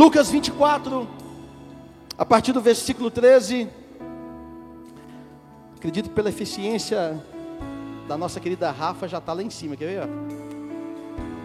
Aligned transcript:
Lucas 0.00 0.30
24, 0.30 1.06
a 2.16 2.24
partir 2.24 2.52
do 2.52 2.60
versículo 2.62 3.10
13. 3.10 3.68
Acredito 5.76 6.08
pela 6.08 6.30
eficiência 6.30 7.22
da 8.08 8.16
nossa 8.16 8.40
querida 8.40 8.70
Rafa 8.70 9.06
já 9.06 9.18
está 9.18 9.34
lá 9.34 9.42
em 9.42 9.50
cima, 9.50 9.76
quer 9.76 9.84
ver? 9.84 10.08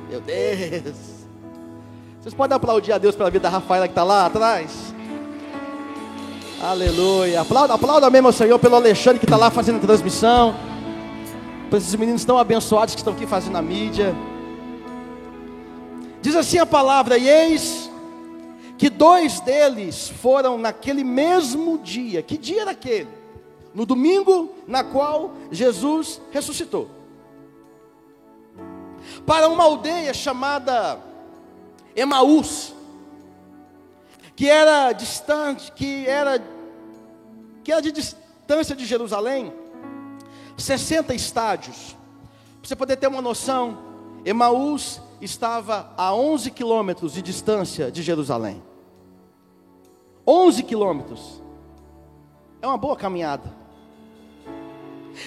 Meu 0.10 0.22
Deus. 0.22 0.96
Vocês 2.22 2.34
podem 2.34 2.56
aplaudir 2.56 2.94
a 2.94 2.98
Deus 2.98 3.14
pela 3.14 3.30
vida 3.30 3.44
da 3.44 3.50
Rafaela 3.50 3.90
que 3.90 3.92
está 3.92 4.06
lá 4.06 4.26
atrás? 4.26 4.72
Aleluia. 6.64 7.42
Aplauda, 7.42 7.74
aplauda 7.74 8.10
mesmo 8.10 8.30
ao 8.30 8.34
Senhor 8.34 8.58
pelo 8.58 8.78
Alexandre 8.78 9.20
que 9.20 9.26
está 9.26 9.36
lá 9.36 9.52
fazendo 9.52 9.80
a 9.80 9.82
transmissão. 9.82 10.56
Por 11.70 11.76
esses 11.76 11.94
meninos 11.96 12.24
tão 12.24 12.38
abençoados 12.38 12.96
que 12.96 13.02
estão 13.02 13.12
aqui 13.12 13.28
fazendo 13.28 13.58
a 13.58 13.62
mídia. 13.62 14.16
Diz 16.22 16.38
assim 16.38 16.58
a 16.58 16.66
palavra: 16.66 17.18
E 17.18 17.28
eis 17.28 17.85
que 18.78 18.90
dois 18.90 19.40
deles 19.40 20.10
foram 20.10 20.58
naquele 20.58 21.04
mesmo 21.04 21.78
dia. 21.78 22.22
Que 22.22 22.38
dia 22.38 22.62
era 22.62 22.72
aquele? 22.72 23.10
No 23.74 23.86
domingo 23.86 24.54
na 24.68 24.84
qual 24.84 25.34
Jesus 25.52 26.22
ressuscitou. 26.32 26.90
Para 29.26 29.48
uma 29.48 29.64
aldeia 29.64 30.14
chamada 30.14 31.00
Emaús, 31.96 32.74
que 34.36 34.50
era 34.50 34.92
distante, 34.92 35.72
que 35.72 36.06
era 36.08 36.42
que 37.64 37.72
era 37.72 37.82
de 37.82 37.92
distância 37.92 38.76
de 38.76 38.86
Jerusalém, 38.86 39.52
60 40.58 41.16
estádios. 41.16 41.98
Para 42.62 42.70
você 42.70 42.76
poder 42.76 42.98
ter 42.98 43.08
uma 43.08 43.22
noção, 43.22 43.80
Emaús 44.24 45.02
estava 45.20 45.92
a 45.98 46.14
11 46.14 46.52
quilômetros 46.52 47.14
de 47.14 47.22
distância 47.22 47.92
de 47.92 48.04
Jerusalém. 48.04 48.62
11 50.28 50.64
quilômetros. 50.64 51.42
É 52.62 52.68
uma 52.68 52.78
boa 52.78 52.96
caminhada. 52.96 53.54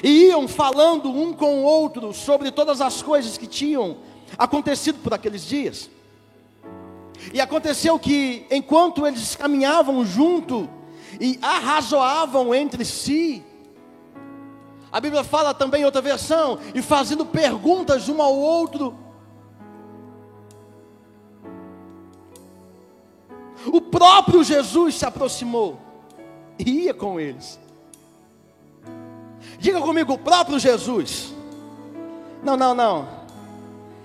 E 0.02 0.26
iam 0.26 0.46
falando 0.46 1.10
um 1.10 1.32
com 1.32 1.60
o 1.60 1.64
outro 1.64 2.12
sobre 2.12 2.50
todas 2.50 2.80
as 2.80 3.00
coisas 3.02 3.38
que 3.38 3.46
tinham 3.46 3.98
acontecido 4.36 4.98
por 5.02 5.14
aqueles 5.14 5.44
dias. 5.44 5.90
E 7.32 7.40
aconteceu 7.40 7.98
que, 7.98 8.46
enquanto 8.50 9.06
eles 9.06 9.34
caminhavam 9.34 10.04
junto 10.04 10.68
e 11.20 11.38
arrazoavam 11.42 12.54
entre 12.54 12.84
si, 12.84 13.44
a 14.90 15.00
Bíblia 15.00 15.22
fala 15.22 15.52
também 15.52 15.82
em 15.82 15.84
outra 15.84 16.00
versão, 16.00 16.58
e 16.74 16.80
fazendo 16.80 17.26
perguntas 17.26 18.08
um 18.08 18.22
ao 18.22 18.34
outro, 18.34 18.96
o 23.72 23.80
próprio 23.80 24.42
Jesus 24.42 24.96
se 24.96 25.04
aproximou 25.04 25.78
e 26.58 26.84
ia 26.84 26.94
com 26.94 27.20
eles. 27.20 27.58
Diga 29.58 29.80
comigo, 29.80 30.12
o 30.12 30.18
próprio 30.18 30.58
Jesus. 30.58 31.34
Não, 32.42 32.56
não, 32.56 32.74
não. 32.74 33.08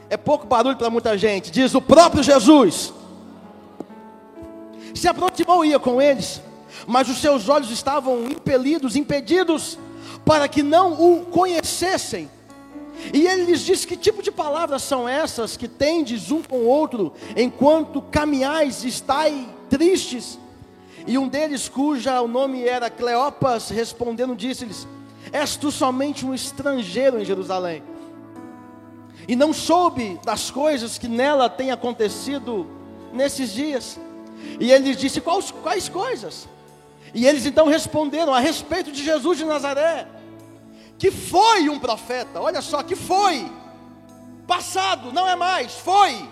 É 0.10 0.18
pouco 0.18 0.46
barulho 0.46 0.78
para 0.78 0.90
muita 0.90 1.18
gente. 1.18 1.52
Diz 1.52 1.74
o 1.74 1.82
próprio 1.82 2.24
Jesus 2.24 2.94
se 4.94 5.08
aproximou 5.08 5.66
e 5.66 5.70
ia 5.70 5.80
com 5.80 6.02
eles, 6.02 6.42
mas 6.86 7.10
os 7.10 7.18
seus 7.18 7.50
olhos 7.50 7.72
estavam 7.72 8.26
impelidos, 8.26 8.96
impedidos, 8.96 9.78
para 10.24 10.48
que 10.48 10.62
não 10.62 10.94
o 10.94 11.26
conhecessem. 11.26 12.30
E 13.14 13.28
ele 13.28 13.46
lhes 13.46 13.62
disse: 13.62 13.88
Que 13.88 13.98
tipo 13.98 14.22
de 14.22 14.32
palavras 14.32 14.84
são 14.84 15.10
essas 15.10 15.58
que 15.58 15.68
tendes 15.68 16.32
um 16.32 16.42
com 16.42 16.58
o 16.58 16.68
outro, 16.68 17.14
enquanto 17.36 18.02
caminhais 18.02 18.84
e 18.84 18.88
estáis 18.88 19.46
tristes? 19.74 20.38
E 21.08 21.18
um 21.18 21.28
deles, 21.28 21.68
cuja 21.68 22.22
o 22.22 22.28
nome 22.28 22.64
era 22.64 22.92
Cleopas, 22.92 23.70
respondendo, 23.70 24.36
disse-lhes: 24.36 24.88
És 25.32 25.56
tu 25.56 25.72
somente 25.72 26.26
um 26.26 26.34
estrangeiro 26.34 27.20
em 27.20 27.26
Jerusalém, 27.26 27.82
e 29.28 29.36
não 29.36 29.52
soube 29.52 30.20
das 30.24 30.52
coisas 30.52 31.00
que 31.00 31.08
nela 31.08 31.50
têm 31.50 31.72
acontecido 31.72 32.68
nesses 33.12 33.52
dias. 33.52 34.00
E 34.60 34.72
ele 34.72 34.96
disse: 34.96 35.20
quais, 35.20 35.50
quais 35.50 35.90
coisas? 35.90 36.48
E 37.12 37.26
eles 37.26 37.46
então 37.48 37.68
responderam 37.68 38.34
a 38.34 38.40
respeito 38.40 38.92
de 38.92 39.04
Jesus 39.04 39.40
de 39.40 39.46
Nazaré, 39.46 40.08
que 41.00 41.10
foi 41.10 41.68
um 41.68 41.80
profeta, 41.80 42.40
olha 42.40 42.62
só, 42.62 42.84
que 42.84 42.96
foi, 42.96 43.52
passado, 44.48 45.12
não 45.12 45.28
é 45.28 45.36
mais, 45.36 45.74
foi. 45.74 46.30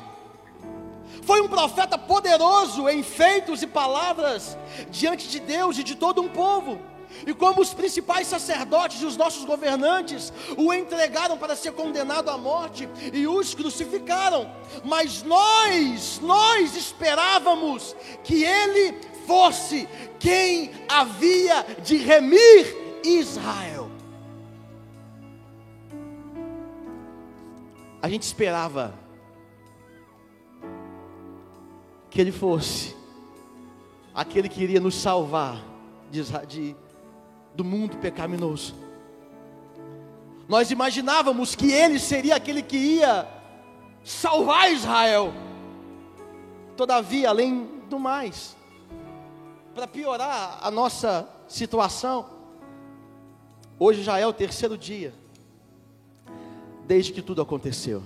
Foi 1.21 1.41
um 1.41 1.47
profeta 1.47 1.97
poderoso 1.97 2.89
em 2.89 3.03
feitos 3.03 3.61
e 3.61 3.67
palavras 3.67 4.57
diante 4.89 5.27
de 5.27 5.39
Deus 5.39 5.77
e 5.77 5.83
de 5.83 5.95
todo 5.95 6.21
um 6.21 6.29
povo. 6.29 6.79
E 7.25 7.33
como 7.33 7.61
os 7.61 7.73
principais 7.73 8.27
sacerdotes 8.27 9.01
e 9.01 9.05
os 9.05 9.17
nossos 9.17 9.45
governantes 9.45 10.31
o 10.57 10.73
entregaram 10.73 11.37
para 11.37 11.55
ser 11.55 11.73
condenado 11.73 12.29
à 12.29 12.37
morte 12.37 12.89
e 13.13 13.27
os 13.27 13.53
crucificaram, 13.53 14.49
mas 14.83 15.21
nós, 15.21 16.19
nós 16.23 16.75
esperávamos 16.75 17.95
que 18.23 18.43
ele 18.43 18.97
fosse 19.27 19.87
quem 20.19 20.71
havia 20.87 21.65
de 21.83 21.97
remir 21.97 22.75
Israel. 23.03 23.91
A 28.01 28.09
gente 28.09 28.23
esperava 28.23 28.93
que 32.11 32.19
ele 32.19 32.31
fosse 32.31 32.93
aquele 34.13 34.49
que 34.49 34.61
iria 34.61 34.81
nos 34.81 34.95
salvar 34.95 35.63
de, 36.11 36.21
de 36.45 36.75
do 37.55 37.63
mundo 37.63 37.97
pecaminoso. 37.97 38.75
Nós 40.47 40.69
imaginávamos 40.69 41.55
que 41.55 41.71
ele 41.71 41.97
seria 41.97 42.35
aquele 42.35 42.61
que 42.61 42.75
ia 42.75 43.25
salvar 44.03 44.71
Israel. 44.71 45.33
Todavia, 46.75 47.29
além 47.29 47.65
do 47.89 47.97
mais, 47.97 48.57
para 49.73 49.87
piorar 49.87 50.59
a 50.61 50.69
nossa 50.69 51.29
situação, 51.47 52.25
hoje 53.79 54.03
já 54.03 54.19
é 54.19 54.27
o 54.27 54.33
terceiro 54.33 54.77
dia, 54.77 55.13
desde 56.85 57.13
que 57.13 57.21
tudo 57.21 57.41
aconteceu. 57.41 58.03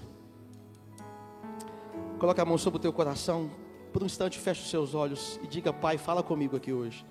Coloque 2.19 2.41
a 2.41 2.45
mão 2.45 2.57
sobre 2.57 2.77
o 2.77 2.81
teu 2.81 2.93
coração, 2.93 3.49
por 3.95 4.03
um 4.03 4.07
instante 4.07 4.37
feche 4.37 4.61
os 4.61 4.69
seus 4.69 4.93
olhos 4.93 5.39
e 5.41 5.47
diga: 5.47 5.71
Pai, 5.71 5.97
fala 5.97 6.21
comigo 6.21 6.57
aqui 6.57 6.73
hoje. 6.73 7.05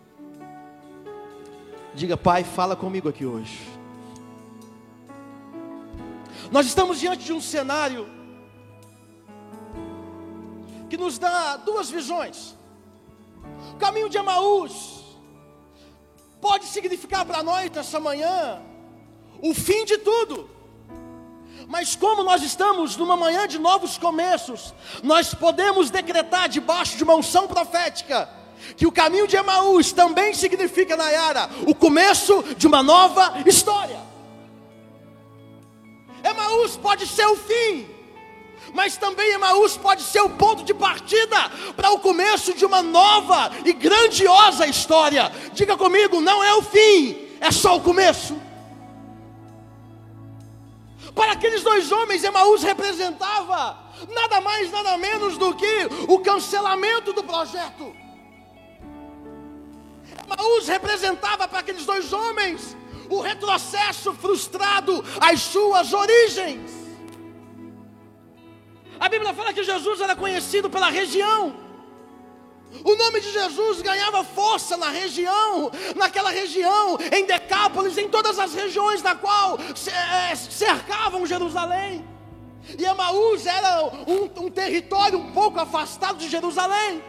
Diga, 1.94 2.14
Pai, 2.14 2.44
fala 2.44 2.76
comigo 2.76 3.08
aqui 3.08 3.24
hoje. 3.24 3.58
Nós 6.52 6.66
estamos 6.66 7.00
diante 7.00 7.24
de 7.24 7.32
um 7.32 7.40
cenário 7.40 8.06
que 10.90 10.98
nos 10.98 11.18
dá 11.18 11.56
duas 11.56 11.88
visões. 11.88 12.54
O 13.72 13.78
caminho 13.78 14.10
de 14.10 14.18
Emaús 14.18 15.16
pode 16.38 16.66
significar 16.66 17.24
para 17.24 17.42
nós 17.42 17.70
nessa 17.70 17.98
manhã 17.98 18.60
o 19.40 19.54
fim 19.54 19.86
de 19.86 19.96
tudo. 19.96 20.50
Mas 21.66 21.97
como 21.97 22.22
nós 22.22 22.42
estamos 22.42 22.97
numa 22.97 23.16
manhã 23.16 23.48
de 23.48 23.58
novos 23.58 23.97
começos, 23.97 24.75
nós 25.02 25.34
podemos 25.34 25.91
decretar 25.91 26.48
debaixo 26.48 26.97
de 26.97 27.04
uma 27.04 27.14
unção 27.14 27.47
profética 27.47 28.28
que 28.76 28.86
o 28.86 28.92
caminho 28.92 29.26
de 29.26 29.36
Emaús 29.36 29.92
também 29.92 30.32
significa, 30.34 30.97
Nayara, 30.97 31.50
o 31.66 31.75
começo 31.75 32.42
de 32.56 32.66
uma 32.66 32.82
nova 32.82 33.34
história. 33.47 33.98
Emaús 36.22 36.76
pode 36.76 37.06
ser 37.06 37.26
o 37.26 37.36
fim, 37.36 37.86
mas 38.72 38.96
também 38.96 39.32
Emaús 39.32 39.76
pode 39.76 40.02
ser 40.02 40.20
o 40.20 40.31
ponto 40.31 40.64
de 40.64 40.72
partida 40.72 41.50
para 41.76 41.91
o 41.91 41.98
começo 41.98 42.54
de 42.54 42.64
uma 42.64 42.82
nova 42.82 43.50
e 43.64 43.72
grandiosa 43.72 44.66
história. 44.66 45.31
Diga 45.52 45.76
comigo, 45.76 46.20
não 46.20 46.43
é 46.43 46.55
o 46.55 46.62
fim, 46.62 47.16
é 47.40 47.50
só 47.50 47.76
o 47.76 47.81
começo. 47.81 48.34
Para 51.14 51.32
aqueles 51.32 51.62
dois 51.62 51.93
homens, 51.93 52.25
Emaús 52.25 52.62
representava 52.62 53.78
nada 54.12 54.40
mais, 54.40 54.70
nada 54.70 54.99
menos 54.99 55.38
do 55.38 55.55
que 55.55 55.88
o 56.08 56.19
cancelamento 56.19 57.12
do 57.12 57.22
projeto. 57.22 57.94
Emaús 60.25 60.66
representava 60.66 61.46
para 61.46 61.61
aqueles 61.61 61.87
dois 61.87 62.12
homens 62.12 62.76
o 63.08 63.20
retrocesso 63.20 64.12
frustrado 64.14 65.05
às 65.20 65.40
suas 65.40 65.93
origens. 65.93 66.70
A 68.99 69.08
Bíblia 69.08 69.34
fala 69.34 69.52
que 69.52 69.62
Jesus 69.62 70.00
era 70.00 70.16
conhecido 70.16 70.70
pela 70.70 70.88
região. 70.88 71.63
O 72.82 72.97
nome 72.97 73.21
de 73.21 73.32
Jesus 73.32 73.82
ganhava 73.82 74.25
força 74.25 74.76
na 74.76 74.88
região, 74.88 75.71
naquela 75.94 76.31
região, 76.31 76.99
em 77.12 77.25
Decápolis, 77.25 77.97
em 77.97 78.09
todas 78.09 78.38
as 78.38 78.55
regiões 78.55 79.03
da 79.03 79.15
qual 79.15 79.59
é, 79.59 80.35
cercavam 80.35 81.26
Jerusalém. 81.26 82.05
E 82.79 82.85
Emaús 82.85 83.47
era 83.47 83.85
um, 84.06 84.44
um 84.44 84.50
território 84.50 85.19
um 85.19 85.32
pouco 85.32 85.61
afastado 85.61 86.19
de 86.19 86.29
Jerusalém. 86.29 87.03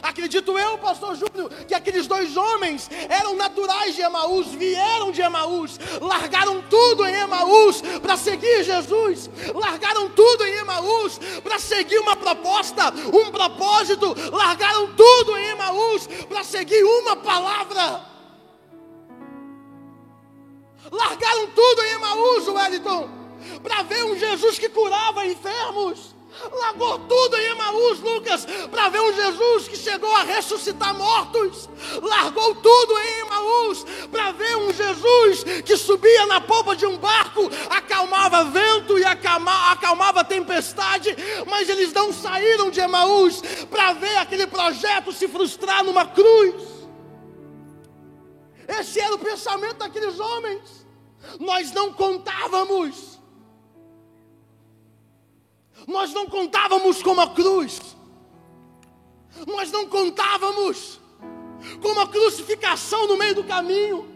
Acredito 0.00 0.58
eu, 0.58 0.78
pastor 0.78 1.16
Júnior, 1.16 1.50
que 1.66 1.74
aqueles 1.74 2.06
dois 2.06 2.36
homens 2.36 2.88
eram 3.08 3.34
naturais 3.36 3.94
de 3.94 4.00
Emaús, 4.00 4.46
vieram 4.48 5.10
de 5.10 5.20
Emaús, 5.20 5.78
largaram 6.00 6.62
tudo 6.62 7.04
em 7.04 7.14
Emaús 7.14 7.82
para 8.00 8.16
seguir 8.16 8.64
Jesus, 8.64 9.28
largaram 9.54 10.08
tudo 10.10 10.46
em 10.46 10.54
Emaús 10.58 11.18
para 11.42 11.58
seguir 11.58 11.98
uma 11.98 12.16
proposta, 12.16 12.92
um 13.12 13.30
propósito, 13.30 14.14
largaram 14.32 14.94
tudo 14.94 15.36
em 15.36 15.48
Emaús 15.48 16.06
para 16.28 16.44
seguir 16.44 16.82
uma 16.82 17.16
palavra. 17.16 18.12
Largaram 20.90 21.48
tudo 21.48 21.82
em 21.82 21.92
Emaús, 21.92 22.48
Wellington, 22.48 23.08
para 23.62 23.82
ver 23.82 24.04
um 24.04 24.16
Jesus 24.16 24.58
que 24.58 24.68
curava 24.68 25.26
enfermos. 25.26 26.11
Largou 26.50 26.98
tudo 27.00 27.36
em 27.36 27.50
Emaús, 27.50 28.00
Lucas, 28.00 28.46
para 28.70 28.88
ver 28.88 29.00
um 29.00 29.14
Jesus 29.14 29.68
que 29.68 29.76
chegou 29.76 30.14
a 30.16 30.22
ressuscitar 30.22 30.96
mortos. 30.96 31.68
Largou 32.02 32.54
tudo 32.54 32.98
em 32.98 33.20
Emaús, 33.20 33.84
para 34.10 34.32
ver 34.32 34.56
um 34.56 34.72
Jesus 34.72 35.44
que 35.64 35.76
subia 35.76 36.26
na 36.26 36.40
polpa 36.40 36.74
de 36.74 36.86
um 36.86 36.96
barco, 36.96 37.50
acalmava 37.70 38.44
vento 38.44 38.98
e 38.98 39.04
acalma, 39.04 39.72
acalmava 39.72 40.24
tempestade. 40.24 41.14
Mas 41.46 41.68
eles 41.68 41.92
não 41.92 42.12
saíram 42.12 42.70
de 42.70 42.80
Emaús 42.80 43.42
para 43.70 43.92
ver 43.92 44.16
aquele 44.16 44.46
projeto 44.46 45.12
se 45.12 45.28
frustrar 45.28 45.84
numa 45.84 46.06
cruz. 46.06 46.54
Esse 48.66 49.00
era 49.00 49.14
o 49.14 49.18
pensamento 49.18 49.78
daqueles 49.78 50.18
homens. 50.18 50.86
Nós 51.38 51.72
não 51.72 51.92
contávamos 51.92 53.11
nós 55.86 56.12
não 56.12 56.26
contávamos 56.26 57.02
com 57.02 57.20
a 57.20 57.28
cruz, 57.28 57.80
nós 59.46 59.70
não 59.70 59.86
contávamos 59.86 61.00
com 61.80 62.00
a 62.00 62.06
crucificação 62.06 63.06
no 63.06 63.16
meio 63.16 63.34
do 63.34 63.44
caminho, 63.44 64.08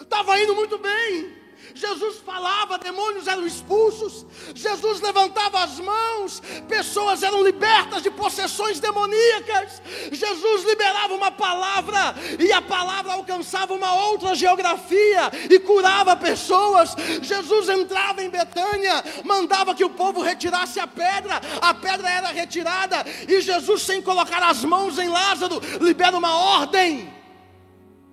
estava 0.00 0.38
indo 0.40 0.54
muito 0.54 0.78
bem, 0.78 1.41
Jesus 1.74 2.18
falava, 2.18 2.78
demônios 2.78 3.26
eram 3.26 3.46
expulsos, 3.46 4.26
Jesus 4.54 5.00
levantava 5.00 5.62
as 5.64 5.78
mãos, 5.78 6.42
pessoas 6.68 7.22
eram 7.22 7.42
libertas 7.42 8.02
de 8.02 8.10
possessões 8.10 8.78
demoníacas, 8.80 9.80
Jesus 10.10 10.64
liberava 10.64 11.14
uma 11.14 11.30
palavra 11.30 12.14
e 12.38 12.52
a 12.52 12.60
palavra 12.60 13.12
alcançava 13.12 13.74
uma 13.74 13.94
outra 14.06 14.34
geografia 14.34 15.30
e 15.50 15.58
curava 15.60 16.16
pessoas. 16.16 16.94
Jesus 17.22 17.68
entrava 17.68 18.22
em 18.22 18.28
Betânia, 18.28 19.02
mandava 19.24 19.74
que 19.74 19.84
o 19.84 19.90
povo 19.90 20.20
retirasse 20.20 20.78
a 20.80 20.86
pedra, 20.86 21.40
a 21.60 21.74
pedra 21.74 22.10
era 22.10 22.28
retirada 22.28 23.04
e 23.28 23.40
Jesus, 23.40 23.82
sem 23.82 24.02
colocar 24.02 24.42
as 24.42 24.64
mãos 24.64 24.98
em 24.98 25.08
Lázaro, 25.08 25.60
libera 25.80 26.16
uma 26.16 26.34
ordem: 26.34 27.12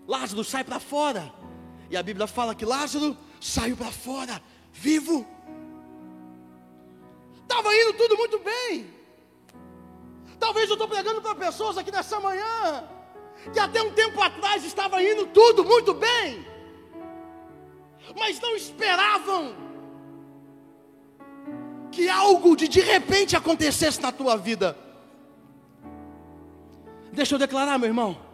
Lázaro, 0.08 0.44
sai 0.44 0.64
para 0.64 0.80
fora. 0.80 1.32
E 1.90 1.98
a 1.98 2.04
Bíblia 2.04 2.28
fala 2.28 2.54
que 2.54 2.66
Lázaro 2.66 3.18
saiu 3.40 3.76
para 3.78 3.92
fora, 3.92 4.42
vivo. 4.72 5.26
Estava 7.42 7.74
indo 7.76 7.94
tudo 7.94 8.18
muito 8.18 8.40
bem. 8.40 8.94
Talvez 10.40 10.70
eu 10.70 10.74
estou 10.74 10.88
pregando 10.88 11.22
para 11.22 11.36
pessoas 11.36 11.78
aqui 11.78 11.92
nessa 11.92 12.20
manhã, 12.20 12.88
que 13.52 13.60
até 13.60 13.82
um 13.82 13.92
tempo 13.92 14.22
atrás 14.22 14.64
estava 14.64 15.02
indo 15.04 15.28
tudo 15.28 15.66
muito 15.66 15.94
bem, 15.94 16.46
mas 18.18 18.40
não 18.40 18.56
esperavam 18.56 19.56
que 21.92 22.08
algo 22.08 22.56
de 22.56 22.68
de 22.68 22.80
repente 22.80 23.36
acontecesse 23.36 24.02
na 24.02 24.12
tua 24.12 24.38
vida. 24.38 24.78
Deixa 27.12 27.36
eu 27.36 27.40
declarar, 27.40 27.78
meu 27.78 27.90
irmão. 27.90 28.29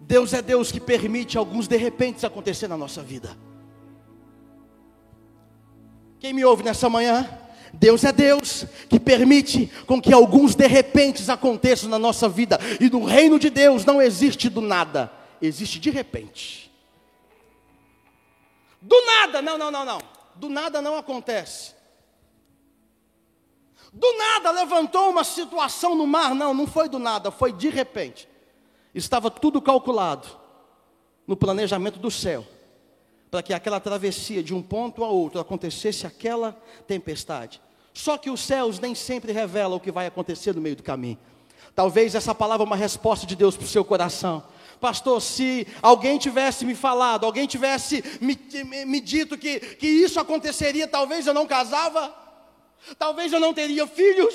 Deus 0.00 0.32
é 0.32 0.40
Deus 0.40 0.72
que 0.72 0.80
permite 0.80 1.36
alguns 1.36 1.68
de 1.68 1.76
repente 1.76 2.24
acontecer 2.24 2.68
na 2.68 2.76
nossa 2.76 3.02
vida. 3.02 3.36
Quem 6.18 6.32
me 6.32 6.44
ouve 6.44 6.62
nessa 6.62 6.88
manhã? 6.88 7.28
Deus 7.72 8.02
é 8.04 8.12
Deus 8.12 8.64
que 8.88 8.98
permite 8.98 9.70
com 9.86 10.00
que 10.00 10.12
alguns 10.12 10.54
de 10.54 10.66
repente 10.66 11.28
aconteçam 11.30 11.88
na 11.88 11.98
nossa 11.98 12.28
vida. 12.28 12.58
E 12.80 12.88
no 12.88 13.04
reino 13.04 13.38
de 13.38 13.50
Deus 13.50 13.84
não 13.84 14.00
existe 14.00 14.48
do 14.48 14.60
nada, 14.60 15.12
existe 15.40 15.78
de 15.78 15.90
repente. 15.90 16.72
Do 18.80 19.00
nada, 19.04 19.42
não, 19.42 19.58
não, 19.58 19.70
não, 19.70 19.84
não. 19.84 20.00
Do 20.34 20.48
nada 20.48 20.80
não 20.80 20.96
acontece. 20.96 21.74
Do 23.92 24.12
nada 24.16 24.50
levantou 24.50 25.10
uma 25.10 25.24
situação 25.24 25.94
no 25.94 26.06
mar, 26.06 26.34
não, 26.34 26.52
não 26.54 26.66
foi 26.66 26.88
do 26.88 26.98
nada, 26.98 27.30
foi 27.30 27.52
de 27.52 27.68
repente. 27.68 28.28
Estava 28.98 29.30
tudo 29.30 29.62
calculado 29.62 30.26
no 31.24 31.36
planejamento 31.36 32.00
do 32.00 32.10
céu, 32.10 32.44
para 33.30 33.42
que 33.42 33.54
aquela 33.54 33.78
travessia 33.78 34.42
de 34.42 34.52
um 34.52 34.60
ponto 34.60 35.04
a 35.04 35.08
outro 35.08 35.40
acontecesse 35.40 36.04
aquela 36.04 36.60
tempestade. 36.86 37.60
Só 37.94 38.18
que 38.18 38.28
os 38.28 38.40
céus 38.40 38.80
nem 38.80 38.96
sempre 38.96 39.30
revelam 39.30 39.76
o 39.76 39.80
que 39.80 39.92
vai 39.92 40.06
acontecer 40.06 40.52
no 40.52 40.60
meio 40.60 40.74
do 40.74 40.82
caminho. 40.82 41.18
Talvez 41.76 42.16
essa 42.16 42.34
palavra 42.34 42.64
é 42.64 42.66
uma 42.66 42.74
resposta 42.74 43.24
de 43.24 43.36
Deus 43.36 43.56
para 43.56 43.66
o 43.66 43.68
seu 43.68 43.84
coração. 43.84 44.42
Pastor, 44.80 45.22
se 45.22 45.64
alguém 45.80 46.18
tivesse 46.18 46.64
me 46.64 46.74
falado, 46.74 47.24
alguém 47.24 47.46
tivesse 47.46 48.02
me, 48.20 48.36
me, 48.64 48.84
me 48.84 49.00
dito 49.00 49.38
que, 49.38 49.60
que 49.60 49.86
isso 49.86 50.18
aconteceria, 50.18 50.88
talvez 50.88 51.24
eu 51.24 51.34
não 51.34 51.46
casava, 51.46 52.12
talvez 52.98 53.32
eu 53.32 53.38
não 53.38 53.54
teria 53.54 53.86
filhos, 53.86 54.34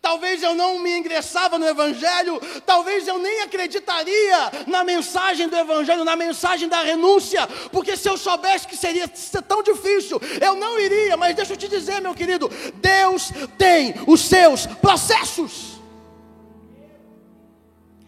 Talvez 0.00 0.42
eu 0.42 0.54
não 0.54 0.78
me 0.78 0.96
ingressava 0.98 1.58
no 1.58 1.66
Evangelho, 1.66 2.40
talvez 2.64 3.08
eu 3.08 3.18
nem 3.18 3.40
acreditaria 3.42 4.64
na 4.66 4.84
mensagem 4.84 5.48
do 5.48 5.56
Evangelho, 5.56 6.04
na 6.04 6.14
mensagem 6.14 6.68
da 6.68 6.82
renúncia, 6.82 7.46
porque 7.72 7.96
se 7.96 8.08
eu 8.08 8.16
soubesse 8.16 8.66
que 8.66 8.76
seria 8.76 9.08
tão 9.46 9.62
difícil, 9.62 10.20
eu 10.40 10.54
não 10.54 10.78
iria. 10.78 11.16
Mas 11.16 11.34
deixa 11.34 11.54
eu 11.54 11.56
te 11.56 11.68
dizer, 11.68 12.00
meu 12.00 12.14
querido, 12.14 12.48
Deus 12.74 13.30
tem 13.56 13.94
os 14.06 14.20
seus 14.20 14.66
processos, 14.66 15.80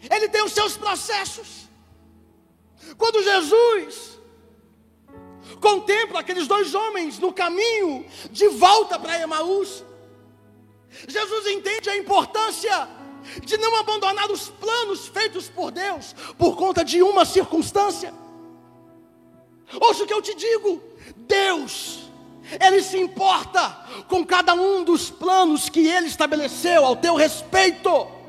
Ele 0.09 0.29
tem 0.29 0.43
os 0.43 0.53
seus 0.53 0.77
processos. 0.77 1.61
Quando 2.97 3.23
Jesus 3.23 4.19
contempla 5.59 6.19
aqueles 6.19 6.47
dois 6.47 6.73
homens 6.73 7.19
no 7.19 7.31
caminho 7.31 8.05
de 8.31 8.47
volta 8.47 8.97
para 8.99 9.19
Emaús, 9.19 9.83
Jesus 11.07 11.47
entende 11.47 11.89
a 11.89 11.97
importância 11.97 12.87
de 13.43 13.57
não 13.57 13.75
abandonar 13.77 14.29
os 14.31 14.49
planos 14.49 15.07
feitos 15.07 15.47
por 15.47 15.71
Deus 15.71 16.15
por 16.37 16.55
conta 16.55 16.83
de 16.83 17.01
uma 17.01 17.25
circunstância. 17.25 18.13
Ouça 19.79 20.03
o 20.03 20.07
que 20.07 20.13
eu 20.13 20.21
te 20.21 20.35
digo: 20.35 20.81
Deus, 21.15 22.09
Ele 22.59 22.81
se 22.81 22.97
importa 22.97 23.69
com 24.07 24.25
cada 24.25 24.53
um 24.53 24.83
dos 24.83 25.09
planos 25.09 25.69
que 25.69 25.87
Ele 25.87 26.07
estabeleceu 26.07 26.85
ao 26.85 26.95
teu 26.95 27.15
respeito. 27.15 28.20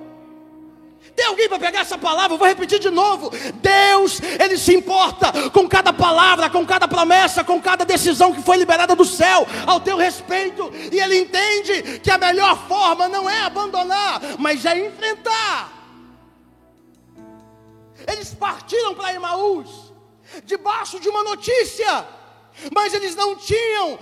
Tem 1.14 1.26
alguém 1.26 1.48
para 1.48 1.58
pegar 1.58 1.80
essa 1.80 1.98
palavra? 1.98 2.34
Eu 2.34 2.38
vou 2.38 2.48
repetir 2.48 2.78
de 2.78 2.90
novo. 2.90 3.30
Deus, 3.54 4.20
Ele 4.20 4.56
se 4.56 4.74
importa 4.74 5.50
com 5.50 5.68
cada 5.68 5.92
palavra, 5.92 6.48
com 6.48 6.64
cada 6.64 6.88
promessa, 6.88 7.44
com 7.44 7.60
cada 7.60 7.84
decisão 7.84 8.32
que 8.32 8.42
foi 8.42 8.56
liberada 8.56 8.96
do 8.96 9.04
céu 9.04 9.46
ao 9.66 9.80
teu 9.80 9.96
respeito. 9.96 10.72
E 10.90 10.98
Ele 10.98 11.18
entende 11.18 12.00
que 12.00 12.10
a 12.10 12.18
melhor 12.18 12.66
forma 12.66 13.08
não 13.08 13.28
é 13.28 13.42
abandonar, 13.42 14.20
mas 14.38 14.64
é 14.64 14.86
enfrentar. 14.86 15.80
Eles 18.10 18.34
partiram 18.34 18.94
para 18.94 19.14
Emaús, 19.14 19.92
debaixo 20.44 20.98
de 20.98 21.08
uma 21.08 21.22
notícia, 21.22 22.06
mas 22.74 22.92
eles 22.94 23.14
não 23.14 23.36
tinham, 23.36 23.98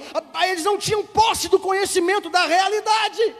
eles 0.48 0.64
não 0.64 0.78
tinham 0.78 1.04
posse 1.04 1.48
do 1.48 1.58
conhecimento 1.58 2.30
da 2.30 2.46
realidade 2.46 3.34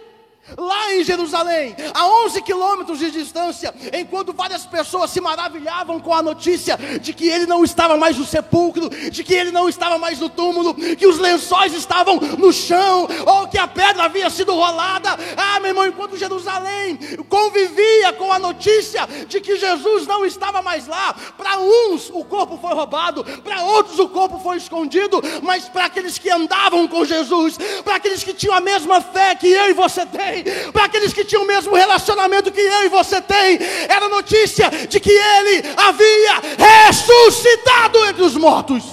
lá 0.56 0.94
em 0.94 1.04
Jerusalém, 1.04 1.76
a 1.94 2.06
11 2.25 2.42
quilômetros 2.42 2.99
de 2.99 3.11
distância, 3.11 3.75
enquanto 3.92 4.32
várias 4.32 4.64
pessoas 4.66 5.11
se 5.11 5.20
maravilhavam 5.20 6.00
com 6.00 6.12
a 6.12 6.23
notícia 6.23 6.76
de 7.00 7.12
que 7.12 7.28
ele 7.28 7.47
não 7.47 7.64
estava 7.64 7.97
mais 7.97 8.16
no 8.16 8.25
sepulcro, 8.25 8.88
de 8.88 9.23
que 9.23 9.35
ele 9.35 9.50
não 9.50 9.68
estava 9.68 9.99
mais 9.99 10.18
no 10.18 10.28
túmulo, 10.28 10.75
que 10.75 11.06
os 11.06 11.18
lençóis 11.18 11.73
estavam 11.75 12.16
no 12.16 12.52
chão, 12.52 13.06
ou 13.26 13.49
que 13.49 13.59
a 13.59 13.68
pedra 13.68 14.04
havia 14.04 14.28
sido 14.30 14.54
rolada. 14.54 15.11
Ah, 15.37 15.61
meu 15.61 15.70
irmão, 15.70 15.87
enquanto 15.87 16.16
Jerusalém 16.16 16.99
convivia 17.28 18.12
com 18.14 18.32
a 18.32 18.38
notícia 18.38 19.06
de 19.28 19.40
que 19.40 19.56
Jesus 19.56 20.06
não 20.06 20.25
estava 20.25 20.62
mais 20.62 20.87
lá, 20.87 21.14
para 21.37 21.59
uns 21.59 22.11
o 22.11 22.25
corpo 22.25 22.59
foi 22.61 22.75
roubado, 22.75 23.25
para 23.42 23.62
outros 23.64 23.99
o 23.99 24.09
corpo 24.09 24.38
foi 24.40 24.56
escondido, 24.56 25.20
mas 25.42 25.68
para 25.68 25.87
aqueles 25.87 26.18
que 26.18 26.30
andavam 26.30 26.88
com 26.88 27.04
Jesus, 27.04 27.59
para 27.85 27.97
aqueles 27.97 28.25
que 28.25 28.35
tinham 28.35 28.54
a 28.54 28.61
mesma 28.61 29.00
fé 29.00 29.35
que 29.35 29.49
eu 29.49 29.70
e 29.70 29.73
você 29.73 30.04
tem, 30.06 30.30
para 30.73 30.85
aqueles 30.85 31.13
que 31.13 31.25
tinham 31.25 31.45
o 31.45 31.47
mesmo 31.47 31.75
relacionamento 31.75 32.53
que 32.53 32.61
eu 32.61 32.85
e 32.85 32.89
você 32.89 33.21
tem, 33.21 33.59
era 33.89 34.09
notícia 34.09 34.71
de 34.71 35.01
que 35.01 35.11
ele 35.11 35.63
havia 35.77 36.87
ressuscitado 36.87 38.05
entre 38.07 38.23
os 38.23 38.37
mortos. 38.37 38.85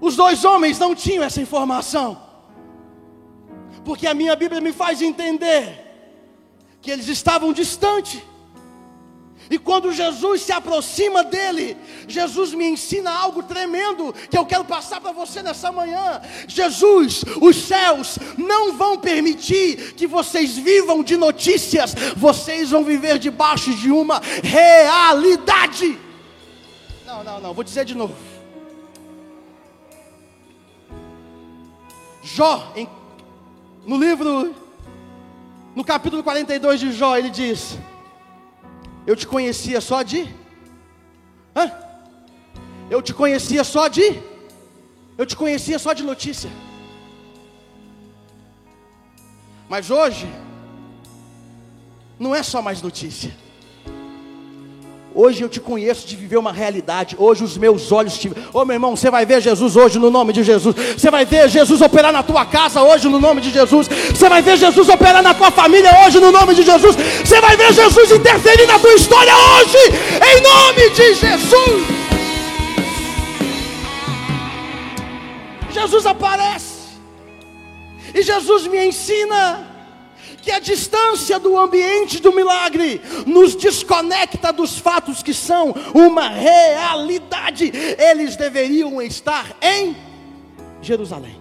Os 0.00 0.16
dois 0.16 0.44
homens 0.44 0.78
não 0.78 0.94
tinham 0.94 1.22
essa 1.22 1.40
informação, 1.40 2.28
Porque 3.84 4.06
a 4.06 4.14
minha 4.14 4.36
Bíblia 4.36 4.60
me 4.60 4.72
faz 4.72 5.00
entender 5.00 5.90
que 6.82 6.90
eles 6.90 7.08
estavam 7.08 7.52
distantes. 7.52 8.22
E 9.50 9.58
quando 9.58 9.92
Jesus 9.92 10.42
se 10.42 10.52
aproxima 10.52 11.24
dele, 11.24 11.76
Jesus 12.06 12.54
me 12.54 12.64
ensina 12.68 13.10
algo 13.10 13.42
tremendo 13.42 14.14
que 14.30 14.38
eu 14.38 14.46
quero 14.46 14.64
passar 14.64 15.00
para 15.00 15.10
você 15.10 15.42
nessa 15.42 15.72
manhã. 15.72 16.20
Jesus, 16.46 17.24
os 17.40 17.56
céus 17.56 18.16
não 18.38 18.74
vão 18.74 18.96
permitir 18.96 19.94
que 19.94 20.06
vocês 20.06 20.56
vivam 20.56 21.02
de 21.02 21.16
notícias, 21.16 21.92
vocês 22.16 22.70
vão 22.70 22.84
viver 22.84 23.18
debaixo 23.18 23.74
de 23.74 23.90
uma 23.90 24.22
realidade. 24.40 25.98
Não, 27.04 27.24
não, 27.24 27.40
não, 27.40 27.52
vou 27.52 27.64
dizer 27.64 27.84
de 27.84 27.96
novo. 27.96 28.14
Jó, 32.22 32.72
no 33.84 33.96
livro, 33.96 34.54
no 35.74 35.82
capítulo 35.82 36.22
42 36.22 36.78
de 36.78 36.92
Jó, 36.92 37.16
ele 37.16 37.30
diz: 37.30 37.76
Eu 39.06 39.16
te 39.16 39.26
conhecia 39.26 39.80
só 39.80 40.02
de. 40.02 40.28
Hã? 41.54 41.72
Eu 42.90 43.00
te 43.00 43.14
conhecia 43.14 43.64
só 43.64 43.88
de. 43.88 44.20
Eu 45.16 45.26
te 45.26 45.36
conhecia 45.36 45.78
só 45.78 45.92
de 45.92 46.02
notícia. 46.02 46.50
Mas 49.68 49.90
hoje, 49.90 50.26
não 52.18 52.34
é 52.34 52.42
só 52.42 52.60
mais 52.60 52.82
notícia. 52.82 53.34
Hoje 55.12 55.42
eu 55.42 55.48
te 55.48 55.58
conheço 55.58 56.06
de 56.06 56.14
viver 56.14 56.36
uma 56.36 56.52
realidade. 56.52 57.16
Hoje 57.18 57.42
os 57.42 57.58
meus 57.58 57.90
olhos 57.90 58.16
te. 58.16 58.28
Ô 58.28 58.60
oh, 58.60 58.64
meu 58.64 58.74
irmão, 58.74 58.94
você 58.94 59.10
vai 59.10 59.26
ver 59.26 59.40
Jesus 59.40 59.74
hoje 59.74 59.98
no 59.98 60.08
nome 60.08 60.32
de 60.32 60.44
Jesus. 60.44 60.74
Você 60.96 61.10
vai 61.10 61.24
ver 61.24 61.48
Jesus 61.48 61.80
operar 61.80 62.12
na 62.12 62.22
tua 62.22 62.44
casa 62.46 62.80
hoje 62.80 63.08
no 63.08 63.18
nome 63.18 63.40
de 63.40 63.50
Jesus. 63.50 63.88
Você 63.88 64.28
vai 64.28 64.40
ver 64.40 64.56
Jesus 64.56 64.88
operar 64.88 65.22
na 65.22 65.34
tua 65.34 65.50
família 65.50 65.90
hoje 66.06 66.20
no 66.20 66.30
nome 66.30 66.54
de 66.54 66.62
Jesus. 66.62 66.94
Você 67.24 67.40
vai 67.40 67.56
ver 67.56 67.72
Jesus 67.72 68.12
interferir 68.12 68.66
na 68.66 68.78
tua 68.78 68.92
história 68.94 69.32
hoje 69.36 69.78
em 70.30 70.40
nome 70.42 70.90
de 70.90 71.14
Jesus. 71.14 72.00
Jesus 75.72 76.06
aparece. 76.06 76.80
E 78.14 78.22
Jesus 78.22 78.66
me 78.68 78.86
ensina 78.86 79.69
que 80.42 80.50
a 80.50 80.58
distância 80.58 81.38
do 81.38 81.58
ambiente 81.58 82.20
do 82.20 82.32
milagre 82.32 83.00
nos 83.26 83.54
desconecta 83.54 84.52
dos 84.52 84.78
fatos 84.78 85.22
que 85.22 85.34
são 85.34 85.74
uma 85.94 86.28
realidade. 86.28 87.70
Eles 87.98 88.36
deveriam 88.36 89.00
estar 89.02 89.56
em 89.60 89.96
Jerusalém. 90.80 91.40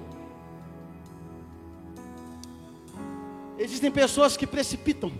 Existem 3.58 3.91
pessoas 3.91 4.38
que 4.38 4.48
precipitam. 4.48 5.12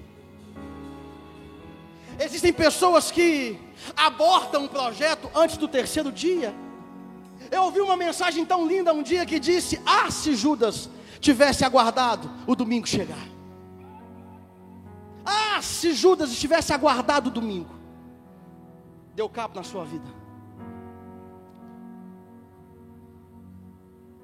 Existem 2.20 2.52
pessoas 2.52 3.12
que 3.12 3.58
abortam 3.96 4.64
um 4.64 4.68
projeto 4.68 5.30
antes 5.36 5.58
do 5.58 5.68
terceiro 5.68 6.12
dia. 6.12 6.54
Eu 7.52 7.64
ouvi 7.64 7.80
uma 7.80 7.96
mensagem 7.96 8.46
tão 8.46 8.68
linda 8.68 8.94
um 8.94 9.02
dia 9.02 9.26
que 9.26 9.40
disse: 9.40 9.82
Ah, 9.86 10.12
se 10.12 10.36
Judas 10.36 10.90
tivesse 11.20 11.66
aguardado 11.66 12.30
o 12.48 12.56
domingo 12.56 12.88
chegar. 12.88 13.39
Se 15.62 15.94
Judas 15.94 16.32
estivesse 16.32 16.74
aguardado 16.74 17.30
domingo, 17.30 17.74
deu 19.16 19.28
cabo 19.30 19.56
na 19.56 19.64
sua 19.64 19.84
vida. 19.86 20.08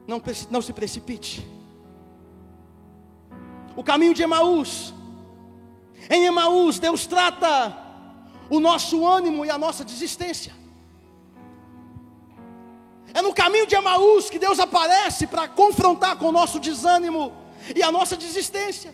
Não, 0.07 0.21
não 0.49 0.61
se 0.61 0.71
precipite. 0.71 1.45
O 3.75 3.83
caminho 3.83 4.13
de 4.13 4.23
Emaús. 4.23 4.93
Em 6.09 6.25
Emaús, 6.25 6.79
Deus 6.79 7.05
trata 7.07 7.75
o 8.49 8.59
nosso 8.59 9.05
ânimo 9.05 9.43
e 9.43 9.49
a 9.49 9.57
nossa 9.57 9.83
desistência. 9.83 10.53
É 13.13 13.21
no 13.21 13.33
caminho 13.33 13.65
de 13.65 13.75
Emaús 13.75 14.29
que 14.29 14.37
Deus 14.37 14.59
aparece 14.59 15.25
para 15.25 15.47
confrontar 15.47 16.17
com 16.17 16.27
o 16.27 16.31
nosso 16.31 16.59
desânimo 16.59 17.33
e 17.75 17.81
a 17.81 17.91
nossa 17.91 18.15
desistência. 18.15 18.93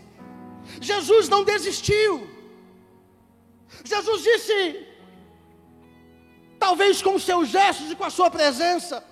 Jesus 0.79 1.27
não 1.27 1.43
desistiu. 1.43 2.29
Jesus 3.83 4.23
disse, 4.23 4.85
talvez 6.59 7.01
com 7.01 7.17
seus 7.17 7.49
gestos 7.49 7.91
e 7.91 7.95
com 7.95 8.03
a 8.03 8.09
sua 8.09 8.29
presença, 8.29 9.03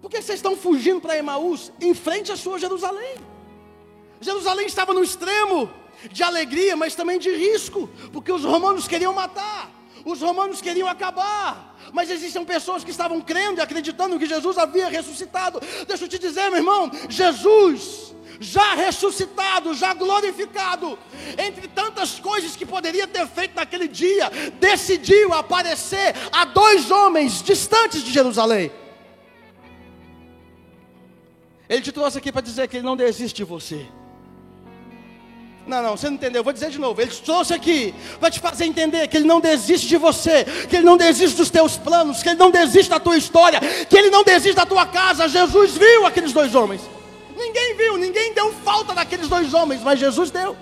por 0.00 0.10
que 0.10 0.22
vocês 0.22 0.38
estão 0.38 0.56
fugindo 0.56 1.00
para 1.00 1.16
Emaús 1.16 1.72
em 1.80 1.94
frente 1.94 2.30
à 2.30 2.36
sua 2.36 2.58
Jerusalém? 2.58 3.16
Jerusalém 4.20 4.66
estava 4.66 4.92
no 4.94 5.02
extremo 5.02 5.70
de 6.10 6.22
alegria, 6.22 6.76
mas 6.76 6.94
também 6.94 7.18
de 7.18 7.30
risco, 7.34 7.88
porque 8.12 8.30
os 8.30 8.44
romanos 8.44 8.86
queriam 8.86 9.12
matar, 9.12 9.70
os 10.06 10.20
romanos 10.22 10.62
queriam 10.62 10.88
acabar. 10.88 11.76
Mas 11.92 12.10
existem 12.10 12.44
pessoas 12.44 12.84
que 12.84 12.92
estavam 12.92 13.20
crendo 13.20 13.58
e 13.58 13.62
acreditando 13.62 14.18
que 14.18 14.26
Jesus 14.26 14.56
havia 14.56 14.88
ressuscitado. 14.88 15.60
Deixa 15.86 16.04
eu 16.04 16.08
te 16.08 16.18
dizer, 16.18 16.48
meu 16.48 16.60
irmão, 16.60 16.90
Jesus 17.08 18.14
já 18.38 18.74
ressuscitado, 18.74 19.74
já 19.74 19.94
glorificado, 19.94 20.98
entre 21.38 21.66
tantas 21.68 22.20
coisas 22.20 22.54
que 22.54 22.66
poderia 22.66 23.06
ter 23.06 23.26
feito 23.26 23.56
naquele 23.56 23.88
dia, 23.88 24.30
decidiu 24.60 25.32
aparecer 25.32 26.14
a 26.30 26.44
dois 26.44 26.90
homens 26.90 27.42
distantes 27.42 28.04
de 28.04 28.12
Jerusalém. 28.12 28.70
Ele 31.68 31.82
te 31.82 31.90
trouxe 31.90 32.18
aqui 32.18 32.30
para 32.30 32.42
dizer 32.42 32.68
que 32.68 32.76
ele 32.76 32.86
não 32.86 32.96
desiste 32.96 33.36
de 33.36 33.44
você. 33.44 33.86
Não, 35.66 35.82
não, 35.82 35.96
você 35.96 36.06
não 36.06 36.14
entendeu. 36.14 36.40
Eu 36.40 36.44
vou 36.44 36.52
dizer 36.52 36.70
de 36.70 36.78
novo. 36.78 37.00
Ele 37.00 37.10
trouxe 37.10 37.52
aqui 37.52 37.92
para 38.20 38.30
te 38.30 38.38
fazer 38.38 38.64
entender 38.66 39.08
que 39.08 39.16
ele 39.16 39.26
não 39.26 39.40
desiste 39.40 39.88
de 39.88 39.96
você, 39.96 40.44
que 40.68 40.76
ele 40.76 40.84
não 40.84 40.96
desiste 40.96 41.36
dos 41.36 41.50
teus 41.50 41.76
planos, 41.76 42.22
que 42.22 42.28
ele 42.28 42.38
não 42.38 42.50
desiste 42.50 42.88
da 42.88 43.00
tua 43.00 43.16
história, 43.16 43.58
que 43.88 43.98
ele 43.98 44.10
não 44.10 44.22
desiste 44.22 44.54
da 44.54 44.64
tua 44.64 44.86
casa. 44.86 45.28
Jesus 45.28 45.72
viu 45.76 46.06
aqueles 46.06 46.32
dois 46.32 46.54
homens. 46.54 46.82
Ninguém 47.36 47.74
viu, 47.76 47.96
ninguém 47.96 48.32
deu 48.32 48.52
falta 48.52 48.94
daqueles 48.94 49.28
dois 49.28 49.52
homens, 49.52 49.82
mas 49.82 49.98
Jesus 49.98 50.30
deu. 50.30 50.56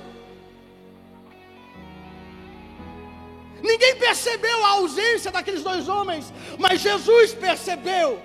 Ninguém 3.63 3.97
percebeu 3.97 4.65
a 4.65 4.69
ausência 4.71 5.31
daqueles 5.31 5.63
dois 5.63 5.89
homens, 5.89 6.33
mas 6.59 6.81
Jesus 6.81 7.33
percebeu. 7.35 8.21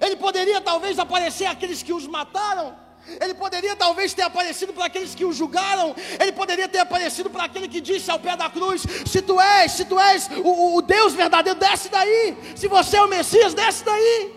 Ele 0.00 0.16
poderia 0.16 0.60
talvez 0.60 0.98
aparecer 0.98 1.46
aqueles 1.46 1.82
que 1.82 1.92
os 1.92 2.06
mataram. 2.06 2.87
Ele 3.20 3.34
poderia 3.34 3.74
talvez 3.74 4.12
ter 4.12 4.22
aparecido 4.22 4.72
para 4.72 4.86
aqueles 4.86 5.14
que 5.14 5.24
o 5.24 5.32
julgaram. 5.32 5.94
Ele 6.20 6.32
poderia 6.32 6.68
ter 6.68 6.80
aparecido 6.80 7.30
para 7.30 7.44
aquele 7.44 7.68
que 7.68 7.80
disse 7.80 8.10
ao 8.10 8.20
pé 8.20 8.36
da 8.36 8.50
cruz: 8.50 8.82
Se 9.06 9.22
tu 9.22 9.40
és, 9.40 9.72
se 9.72 9.84
tu 9.84 9.98
és 9.98 10.28
o, 10.44 10.76
o 10.76 10.82
Deus 10.82 11.14
verdadeiro, 11.14 11.58
desce 11.58 11.88
daí. 11.88 12.36
Se 12.54 12.68
você 12.68 12.96
é 12.96 13.02
o 13.02 13.08
Messias, 13.08 13.54
desce 13.54 13.84
daí. 13.84 14.32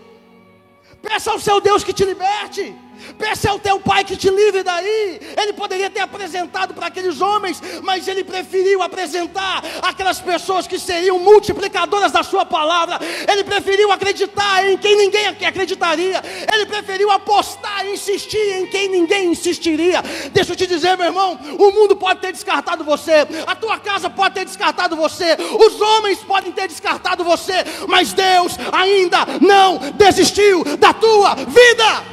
Peça 1.02 1.32
ao 1.32 1.40
seu 1.40 1.60
Deus 1.60 1.82
que 1.84 1.92
te 1.92 2.04
liberte. 2.04 2.74
Peça 3.18 3.50
ao 3.50 3.58
teu 3.58 3.80
pai 3.80 4.04
que 4.04 4.16
te 4.16 4.30
livre 4.30 4.62
daí. 4.62 5.20
Ele 5.36 5.52
poderia 5.52 5.90
ter 5.90 6.00
apresentado 6.00 6.74
para 6.74 6.86
aqueles 6.86 7.20
homens, 7.20 7.60
mas 7.82 8.08
ele 8.08 8.24
preferiu 8.24 8.82
apresentar 8.82 9.62
aquelas 9.82 10.20
pessoas 10.20 10.66
que 10.66 10.78
seriam 10.78 11.18
multiplicadoras 11.18 12.12
da 12.12 12.22
sua 12.22 12.44
palavra. 12.44 12.98
Ele 13.28 13.44
preferiu 13.44 13.90
acreditar 13.92 14.68
em 14.68 14.76
quem 14.76 14.96
ninguém 14.96 15.26
acreditaria. 15.26 16.22
Ele 16.52 16.66
preferiu 16.66 17.10
apostar, 17.10 17.86
insistir 17.86 18.58
em 18.58 18.66
quem 18.66 18.88
ninguém 18.88 19.30
insistiria. 19.30 20.02
Deixa 20.32 20.52
eu 20.52 20.56
te 20.56 20.66
dizer, 20.66 20.96
meu 20.96 21.06
irmão, 21.06 21.38
o 21.58 21.70
mundo 21.72 21.96
pode 21.96 22.20
ter 22.20 22.32
descartado 22.32 22.84
você, 22.84 23.26
a 23.46 23.54
tua 23.54 23.78
casa 23.78 24.08
pode 24.10 24.34
ter 24.34 24.44
descartado 24.44 24.96
você, 24.96 25.36
os 25.66 25.80
homens 25.80 26.18
podem 26.18 26.52
ter 26.52 26.68
descartado 26.68 27.24
você, 27.24 27.64
mas 27.88 28.12
Deus 28.12 28.56
ainda 28.72 29.26
não 29.40 29.78
desistiu 29.94 30.64
da 30.76 30.92
tua 30.92 31.34
vida. 31.34 32.11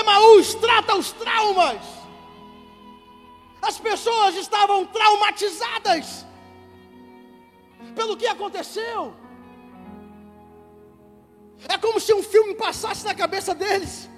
Emaús 0.00 0.54
trata 0.54 0.96
os 0.96 1.12
traumas. 1.12 1.80
As 3.62 3.78
pessoas 3.78 4.34
estavam 4.34 4.84
traumatizadas 4.86 6.26
pelo 7.94 8.16
que 8.16 8.26
aconteceu. 8.26 9.14
É 11.68 11.78
como 11.78 12.00
se 12.00 12.12
um 12.12 12.22
filme 12.22 12.54
passasse 12.54 13.04
na 13.04 13.14
cabeça 13.14 13.54
deles, 13.54 14.10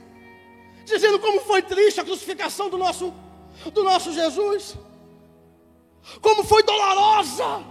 dizendo 0.84 1.18
como 1.20 1.40
foi 1.42 1.62
triste 1.62 2.00
a 2.00 2.04
crucificação 2.04 2.68
do 2.70 2.78
nosso, 2.78 3.12
do 3.72 3.84
nosso 3.84 4.12
Jesus, 4.12 4.76
como 6.20 6.42
foi 6.42 6.62
dolorosa 6.62 7.64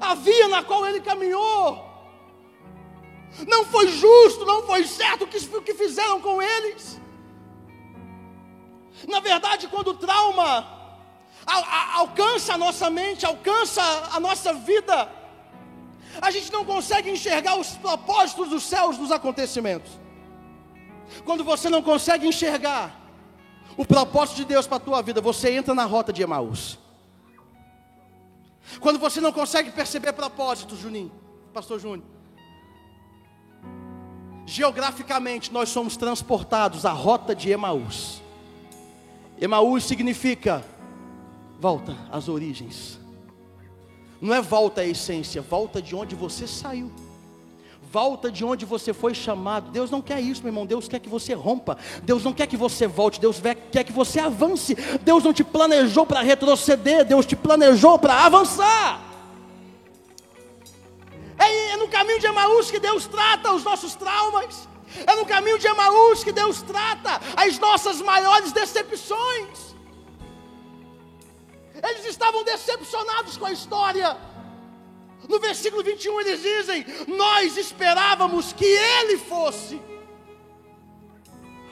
a 0.00 0.14
via 0.14 0.48
na 0.48 0.62
qual 0.62 0.86
ele 0.86 1.00
caminhou, 1.00 1.84
não 3.46 3.64
foi 3.66 3.88
justo, 3.88 4.44
não 4.44 4.62
foi 4.66 4.84
certo 4.84 5.24
o 5.24 5.62
que 5.62 5.74
fizeram 5.74 6.20
com 6.20 6.40
eles. 6.40 6.97
Na 9.06 9.20
verdade, 9.20 9.68
quando 9.68 9.88
o 9.88 9.94
trauma 9.94 10.66
alcança 11.94 12.54
a 12.54 12.58
nossa 12.58 12.90
mente, 12.90 13.24
alcança 13.24 13.82
a 14.12 14.20
nossa 14.20 14.52
vida, 14.52 15.10
a 16.20 16.30
gente 16.30 16.52
não 16.52 16.64
consegue 16.64 17.10
enxergar 17.10 17.56
os 17.56 17.70
propósitos 17.76 18.48
dos 18.48 18.62
céus 18.64 18.96
dos 18.96 19.12
acontecimentos. 19.12 19.92
Quando 21.24 21.44
você 21.44 21.70
não 21.70 21.82
consegue 21.82 22.26
enxergar 22.26 22.94
o 23.76 23.84
propósito 23.84 24.36
de 24.38 24.44
Deus 24.44 24.66
para 24.66 24.76
a 24.78 24.80
tua 24.80 25.02
vida, 25.02 25.20
você 25.20 25.52
entra 25.52 25.74
na 25.74 25.84
rota 25.84 26.12
de 26.12 26.22
Emaús. 26.22 26.78
Quando 28.80 28.98
você 28.98 29.20
não 29.20 29.32
consegue 29.32 29.70
perceber 29.70 30.12
propósito, 30.12 30.76
Juninho, 30.76 31.12
Pastor 31.54 31.80
Júnior, 31.80 32.06
geograficamente 34.44 35.52
nós 35.52 35.68
somos 35.70 35.96
transportados 35.96 36.84
à 36.84 36.92
rota 36.92 37.34
de 37.34 37.50
Emaús. 37.50 38.20
Emaús 39.40 39.84
significa 39.84 40.64
volta 41.60 41.96
às 42.10 42.28
origens. 42.28 42.98
Não 44.20 44.34
é 44.34 44.40
volta 44.40 44.80
à 44.80 44.84
essência, 44.84 45.40
volta 45.40 45.80
de 45.80 45.94
onde 45.94 46.14
você 46.14 46.46
saiu. 46.46 46.90
Volta 47.90 48.30
de 48.30 48.44
onde 48.44 48.66
você 48.66 48.92
foi 48.92 49.14
chamado. 49.14 49.70
Deus 49.70 49.90
não 49.90 50.02
quer 50.02 50.20
isso, 50.20 50.42
meu 50.42 50.50
irmão. 50.50 50.66
Deus 50.66 50.88
quer 50.88 50.98
que 50.98 51.08
você 51.08 51.32
rompa. 51.32 51.78
Deus 52.02 52.22
não 52.22 52.34
quer 52.34 52.46
que 52.46 52.56
você 52.56 52.86
volte. 52.86 53.18
Deus 53.18 53.40
quer 53.72 53.82
que 53.82 53.92
você 53.92 54.20
avance. 54.20 54.74
Deus 55.02 55.24
não 55.24 55.32
te 55.32 55.42
planejou 55.42 56.04
para 56.04 56.20
retroceder. 56.20 57.04
Deus 57.04 57.24
te 57.24 57.34
planejou 57.34 57.98
para 57.98 58.26
avançar. 58.26 59.00
É, 61.38 61.70
é 61.70 61.76
no 61.78 61.88
caminho 61.88 62.20
de 62.20 62.26
Emaús 62.26 62.70
que 62.70 62.78
Deus 62.78 63.06
trata 63.06 63.54
os 63.54 63.64
nossos 63.64 63.94
traumas. 63.94 64.68
É 65.06 65.14
no 65.14 65.26
caminho 65.26 65.58
de 65.58 65.66
Emaús 65.66 66.24
que 66.24 66.32
Deus 66.32 66.62
trata 66.62 67.20
as 67.36 67.58
nossas 67.58 68.00
maiores 68.00 68.52
decepções. 68.52 69.74
Eles 71.82 72.06
estavam 72.06 72.42
decepcionados 72.44 73.36
com 73.36 73.46
a 73.46 73.52
história. 73.52 74.16
No 75.28 75.38
versículo 75.38 75.82
21 75.82 76.20
eles 76.20 76.42
dizem: 76.42 76.86
Nós 77.06 77.56
esperávamos 77.56 78.52
que 78.52 78.64
ele 78.64 79.18
fosse. 79.18 79.80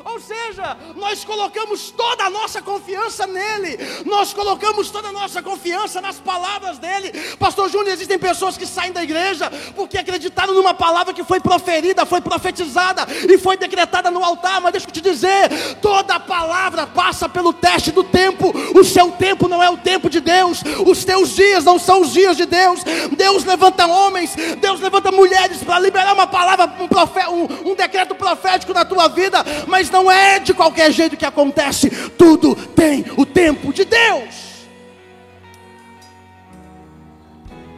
Ou 0.07 0.21
seja, 0.21 0.77
nós 0.95 1.25
colocamos 1.25 1.91
toda 1.91 2.25
a 2.25 2.31
nossa 2.31 2.63
confiança 2.63 3.27
nele, 3.27 3.77
nós 4.05 4.33
colocamos 4.33 4.89
toda 4.89 5.09
a 5.09 5.13
nossa 5.13 5.43
confiança 5.43 6.01
nas 6.01 6.21
palavras 6.21 6.79
dele. 6.79 7.11
Pastor 7.41 7.69
Júnior, 7.69 7.93
existem 7.93 8.17
pessoas 8.17 8.57
que 8.57 8.65
saem 8.65 8.93
da 8.93 9.03
igreja 9.03 9.51
porque 9.75 9.99
acreditaram 9.99 10.55
numa 10.55 10.73
palavra 10.73 11.13
que 11.13 11.25
foi 11.25 11.41
proferida, 11.41 12.07
foi 12.07 12.21
profetizada 12.21 13.05
e 13.29 13.37
foi 13.37 13.57
decretada 13.57 14.09
no 14.09 14.25
altar. 14.25 14.61
Mas 14.61 14.73
deixa 14.73 14.87
eu 14.87 14.93
te 14.93 15.01
dizer: 15.01 15.49
toda 15.83 16.21
palavra 16.21 16.87
passa 16.87 17.29
pelo 17.29 17.53
teste 17.53 17.91
do 17.91 18.05
tempo. 18.05 18.53
O 18.79 18.85
seu 18.85 19.11
tempo 19.11 19.49
não 19.49 19.61
é 19.61 19.69
o 19.69 19.77
tempo 19.77 20.09
de 20.09 20.21
Deus, 20.21 20.63
os 20.87 21.05
teus 21.05 21.35
dias 21.35 21.65
não 21.65 21.81
são 21.81 22.03
os 22.03 22.13
dias 22.13 22.37
de 22.37 22.47
Deus. 22.47 22.81
Deus 23.17 23.45
levanta 23.45 23.87
homens, 23.89 24.37
Deus 24.61 24.79
levanta 24.79 25.11
mulheres 25.11 25.65
para 25.65 25.81
liberar 25.81 26.15
uma 26.15 26.29
palavra, 26.29 26.73
um, 26.79 27.35
um, 27.35 27.73
um 27.73 27.75
decreto 27.75 28.15
profético 28.15 28.73
na 28.73 28.85
tua 28.85 29.09
vida, 29.09 29.45
mas 29.67 29.96
não 29.97 30.11
é 30.11 30.39
de 30.39 30.53
qualquer 30.53 30.93
jeito 30.93 31.17
que 31.17 31.25
acontece, 31.25 31.89
tudo 32.11 32.55
tem 32.55 33.07
o 33.17 33.25
tempo 33.25 33.73
de 33.73 33.83
Deus. 33.87 34.67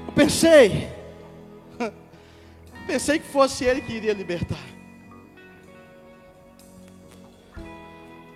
Eu 0.04 0.12
pensei, 0.12 0.88
pensei 2.88 3.20
que 3.20 3.26
fosse 3.28 3.64
Ele 3.64 3.80
que 3.80 3.92
iria 3.92 4.12
libertar. 4.12 4.58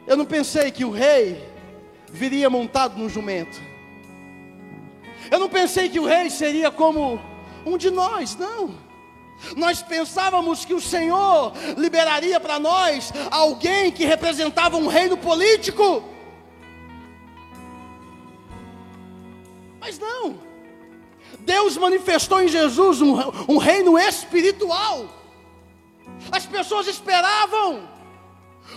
Eu 0.07 0.17
não 0.17 0.25
pensei 0.25 0.71
que 0.71 0.85
o 0.85 0.91
rei 0.91 1.43
viria 2.09 2.49
montado 2.49 2.97
num 2.97 3.09
jumento. 3.09 3.61
Eu 5.29 5.41
não 5.41 5.49
pensei 5.49 5.89
que 5.89 5.99
o 5.99 6.07
rei 6.07 6.31
seria 6.31 6.71
como 6.71 7.21
um 7.67 7.77
de 7.77 7.91
nós, 7.91 8.37
não. 8.37 8.77
Nós 9.57 9.83
pensávamos 9.83 10.65
que 10.65 10.75
o 10.75 10.81
Senhor 10.81 11.53
liberaria 11.77 12.39
para 12.39 12.59
nós 12.59 13.13
alguém 13.31 13.91
que 13.91 14.05
representava 14.05 14.77
um 14.77 14.87
reino 14.87 15.17
político. 15.17 16.05
Mas 19.81 19.99
não. 19.99 20.39
Deus 21.41 21.77
manifestou 21.77 22.41
em 22.41 22.49
Jesus 22.49 23.01
um, 23.01 23.15
um 23.49 23.59
reino 23.59 23.99
espiritual. 23.99 25.09
As 26.31 26.47
pessoas 26.47 26.87
esperavam 26.87 27.89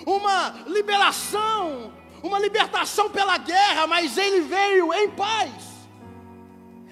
uma 0.06 0.64
liberação, 0.68 1.94
uma 2.24 2.40
libertação 2.40 3.10
pela 3.10 3.38
guerra, 3.38 3.86
mas 3.86 4.18
ele 4.18 4.42
veio 4.42 4.94
em 4.94 5.10
paz. 5.12 5.52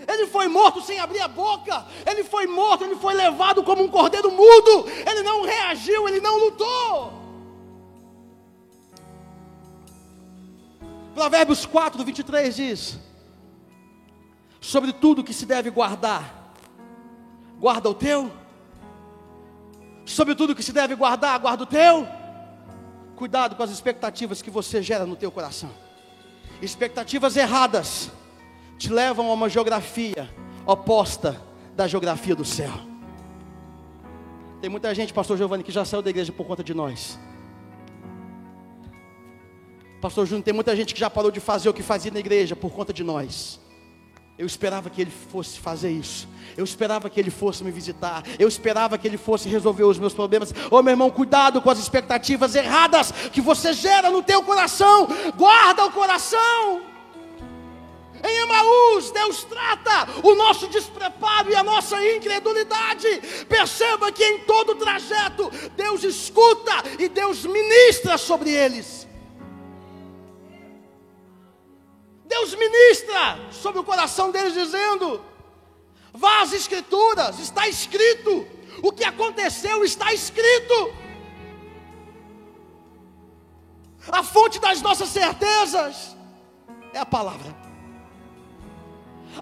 Ele 0.08 0.28
foi 0.28 0.48
morto 0.48 0.82
sem 0.82 1.00
abrir 1.00 1.22
a 1.22 1.28
boca. 1.28 1.86
Ele 2.06 2.24
foi 2.24 2.48
morto, 2.48 2.84
ele 2.84 2.96
foi 2.96 3.14
levado 3.14 3.64
como 3.64 3.84
um 3.84 3.88
cordeiro 3.88 4.32
mudo. 4.32 4.90
Ele 5.10 5.24
não 5.24 5.44
reagiu, 5.44 6.08
ele 6.08 6.20
não 6.20 6.38
lutou. 6.40 7.14
Provérbios 11.14 11.66
4, 11.66 12.04
23 12.04 12.56
diz: 12.56 13.00
Sobre 14.60 14.92
tudo 14.92 15.24
que 15.24 15.34
se 15.34 15.46
deve 15.46 15.70
guardar, 15.70 16.54
guarda 17.60 17.90
o 17.90 17.94
teu. 17.94 18.32
Sobre 20.06 20.36
tudo 20.36 20.56
que 20.56 20.64
se 20.64 20.74
deve 20.74 20.96
guardar, 20.96 21.40
guarda 21.40 21.64
o 21.64 21.68
teu. 21.68 22.08
Cuidado 23.16 23.56
com 23.56 23.64
as 23.64 23.70
expectativas 23.70 24.42
que 24.42 24.50
você 24.50 24.82
gera 24.82 25.06
no 25.06 25.16
teu 25.16 25.32
coração. 25.32 25.70
Expectativas 26.62 27.38
erradas 27.38 28.12
te 28.84 28.92
levam 28.92 29.30
a 29.30 29.34
uma 29.34 29.48
geografia 29.48 30.30
oposta 30.66 31.42
da 31.74 31.88
geografia 31.88 32.36
do 32.36 32.44
céu. 32.44 32.74
Tem 34.60 34.70
muita 34.70 34.94
gente, 34.94 35.14
pastor 35.14 35.38
Giovanni, 35.38 35.64
que 35.64 35.72
já 35.72 35.86
saiu 35.86 36.02
da 36.02 36.10
igreja 36.10 36.34
por 36.34 36.46
conta 36.46 36.62
de 36.62 36.74
nós. 36.74 37.18
Pastor 40.02 40.26
Júnior, 40.26 40.44
tem 40.44 40.54
muita 40.54 40.76
gente 40.76 40.94
que 40.94 41.00
já 41.00 41.10
parou 41.10 41.32
de 41.32 41.40
fazer 41.40 41.70
o 41.70 41.74
que 41.74 41.82
fazia 41.82 42.12
na 42.12 42.20
igreja 42.20 42.58
por 42.58 42.74
conta 42.74 42.92
de 42.92 43.06
nós. 43.06 43.58
Eu 44.38 44.46
esperava 44.46 44.90
que 44.90 45.02
ele 45.02 45.12
fosse 45.12 45.62
fazer 45.62 45.92
isso. 45.92 46.28
Eu 46.58 46.66
esperava 46.66 47.10
que 47.10 47.18
ele 47.18 47.32
fosse 47.32 47.64
me 47.64 47.72
visitar. 47.72 48.22
Eu 48.38 48.50
esperava 48.50 48.98
que 48.98 49.08
ele 49.08 49.18
fosse 49.18 49.48
resolver 49.48 49.86
os 49.86 49.98
meus 49.98 50.14
problemas. 50.14 50.52
Ô 50.70 50.76
oh, 50.76 50.84
meu 50.84 50.92
irmão, 50.92 51.10
cuidado 51.10 51.62
com 51.62 51.70
as 51.70 51.80
expectativas 51.80 52.54
erradas 52.54 53.14
que 53.32 53.40
você 53.40 53.72
gera 53.72 54.10
no 54.10 54.22
teu 54.22 54.44
coração. 54.44 55.08
Guarda 55.38 55.86
o 55.86 55.92
coração. 55.92 56.93
Em 58.24 58.38
Emaús, 58.38 59.12
Deus 59.12 59.44
trata 59.44 60.08
o 60.24 60.34
nosso 60.34 60.68
despreparo 60.68 61.50
e 61.50 61.56
a 61.56 61.64
nossa 61.64 62.02
incredulidade. 62.16 63.08
Perceba 63.50 64.12
que 64.14 64.24
em 64.24 64.40
todo 64.46 64.72
o 64.72 64.76
trajeto, 64.76 65.52
Deus 65.76 66.04
escuta 66.04 66.72
e 66.98 67.10
Deus 67.10 67.46
ministra 67.46 68.18
sobre 68.18 68.50
eles. 68.52 69.06
Deus 72.26 72.56
ministra 72.56 73.40
sobre 73.52 73.80
o 73.82 73.84
coração 73.84 74.32
deles, 74.32 74.54
dizendo: 74.54 75.22
Vá 76.14 76.42
às 76.42 76.54
Escrituras, 76.54 77.40
está 77.40 77.68
escrito. 77.68 78.48
O 78.82 78.92
que 78.92 79.04
aconteceu 79.04 79.84
está 79.84 80.14
escrito. 80.14 80.94
A 84.12 84.24
fonte 84.24 84.60
das 84.60 84.82
nossas 84.82 85.10
certezas 85.10 86.16
é 86.94 87.00
a 87.00 87.06
palavra. 87.06 87.63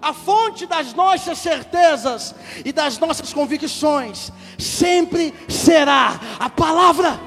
A 0.00 0.12
fonte 0.12 0.66
das 0.66 0.94
nossas 0.94 1.38
certezas 1.38 2.34
e 2.64 2.72
das 2.72 2.98
nossas 2.98 3.32
convicções 3.32 4.32
sempre 4.58 5.34
será 5.48 6.18
a 6.38 6.48
palavra. 6.48 7.20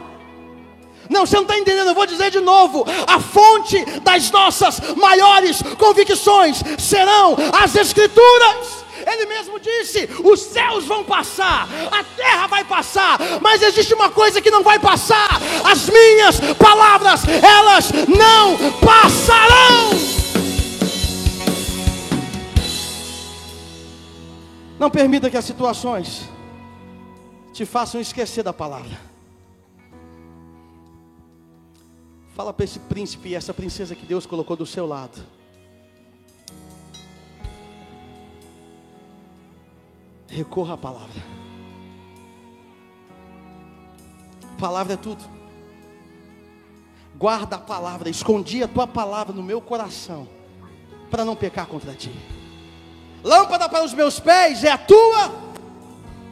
Não, 1.09 1.25
você 1.25 1.35
não 1.35 1.43
está 1.43 1.57
entendendo, 1.57 1.87
eu 1.87 1.95
vou 1.95 2.05
dizer 2.05 2.31
de 2.31 2.39
novo: 2.39 2.85
a 3.07 3.19
fonte 3.19 3.83
das 4.01 4.31
nossas 4.31 4.79
maiores 4.95 5.61
convicções 5.77 6.63
serão 6.79 7.35
as 7.53 7.75
Escrituras. 7.75 8.85
Ele 9.05 9.25
mesmo 9.27 9.59
disse: 9.59 10.09
os 10.23 10.39
céus 10.39 10.85
vão 10.85 11.03
passar, 11.03 11.67
a 11.91 12.03
terra 12.03 12.47
vai 12.47 12.63
passar, 12.63 13.19
mas 13.41 13.61
existe 13.61 13.93
uma 13.93 14.09
coisa 14.09 14.41
que 14.41 14.49
não 14.49 14.63
vai 14.63 14.79
passar: 14.79 15.39
as 15.63 15.87
minhas 15.89 16.39
palavras, 16.57 17.21
elas 17.27 17.91
não 18.07 18.57
passarão. 18.79 20.04
Não 24.77 24.89
permita 24.91 25.29
que 25.29 25.37
as 25.37 25.45
situações 25.45 26.29
te 27.53 27.65
façam 27.65 28.01
esquecer 28.01 28.43
da 28.43 28.51
palavra. 28.51 28.99
Fala 32.35 32.51
para 32.51 32.65
esse 32.65 32.79
príncipe 32.79 33.29
e 33.29 33.35
essa 33.35 33.53
princesa 33.53 33.95
que 33.95 34.05
Deus 34.05 34.25
colocou 34.25 34.57
do 34.57 34.65
seu 34.65 34.85
lado. 34.85 35.23
Recorra 40.27 40.73
à 40.73 40.77
palavra. 40.77 41.23
Palavra 44.59 44.93
é 44.95 44.97
tudo. 44.97 45.23
Guarda 47.17 47.55
a 47.55 47.59
palavra, 47.59 48.09
escondi 48.09 48.61
a 48.61 48.67
tua 48.67 48.85
palavra 48.85 49.33
no 49.33 49.41
meu 49.41 49.61
coração, 49.61 50.27
para 51.09 51.23
não 51.23 51.37
pecar 51.37 51.65
contra 51.65 51.93
ti. 51.93 52.11
Lâmpada 53.25 53.67
para 53.67 53.83
os 53.83 53.91
meus 53.91 54.19
pés 54.19 54.63
é 54.63 54.69
a 54.69 54.77
tua, 54.77 55.31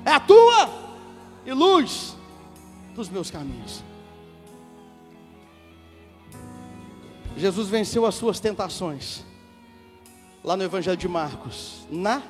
é 0.05 0.11
a 0.11 0.19
tua, 0.19 0.69
e 1.43 1.51
luz 1.51 2.15
dos 2.93 3.09
meus 3.09 3.31
caminhos. 3.31 3.83
Jesus 7.35 7.67
venceu 7.67 8.05
as 8.05 8.13
suas 8.13 8.39
tentações. 8.39 9.23
Lá 10.43 10.55
no 10.55 10.61
Evangelho 10.61 10.95
de 10.95 11.07
Marcos, 11.07 11.87
na 11.89 12.21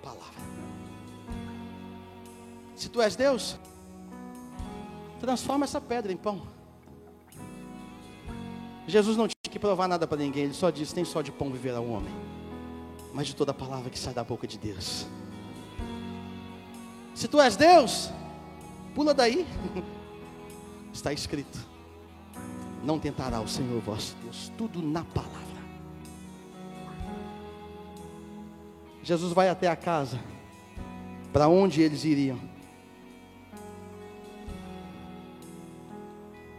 palavra. 0.00 0.44
Se 2.76 2.88
tu 2.88 3.02
és 3.02 3.16
Deus, 3.16 3.58
transforma 5.18 5.64
essa 5.64 5.80
pedra 5.80 6.12
em 6.12 6.16
pão. 6.16 6.42
Jesus 8.86 9.16
não 9.16 9.26
tinha 9.26 9.50
que 9.50 9.58
provar 9.58 9.88
nada 9.88 10.06
para 10.06 10.18
ninguém, 10.18 10.44
ele 10.44 10.54
só 10.54 10.70
disse: 10.70 10.94
nem 10.94 11.04
só 11.04 11.20
de 11.20 11.32
pão 11.32 11.50
viverá 11.50 11.80
um 11.80 11.92
homem, 11.92 12.14
mas 13.12 13.26
de 13.26 13.36
toda 13.36 13.52
palavra 13.52 13.90
que 13.90 13.98
sai 13.98 14.14
da 14.14 14.24
boca 14.24 14.46
de 14.46 14.58
Deus. 14.58 15.06
Se 17.14 17.28
tu 17.28 17.40
és 17.40 17.56
Deus, 17.56 18.10
pula 18.94 19.12
daí. 19.12 19.46
Está 20.92 21.12
escrito: 21.12 21.58
Não 22.82 22.98
tentará 22.98 23.40
o 23.40 23.48
Senhor 23.48 23.80
vosso 23.80 24.16
Deus, 24.22 24.50
tudo 24.56 24.82
na 24.82 25.04
palavra. 25.04 25.40
Jesus 29.02 29.32
vai 29.32 29.48
até 29.48 29.66
a 29.66 29.76
casa, 29.76 30.20
para 31.32 31.48
onde 31.48 31.80
eles 31.82 32.04
iriam. 32.04 32.38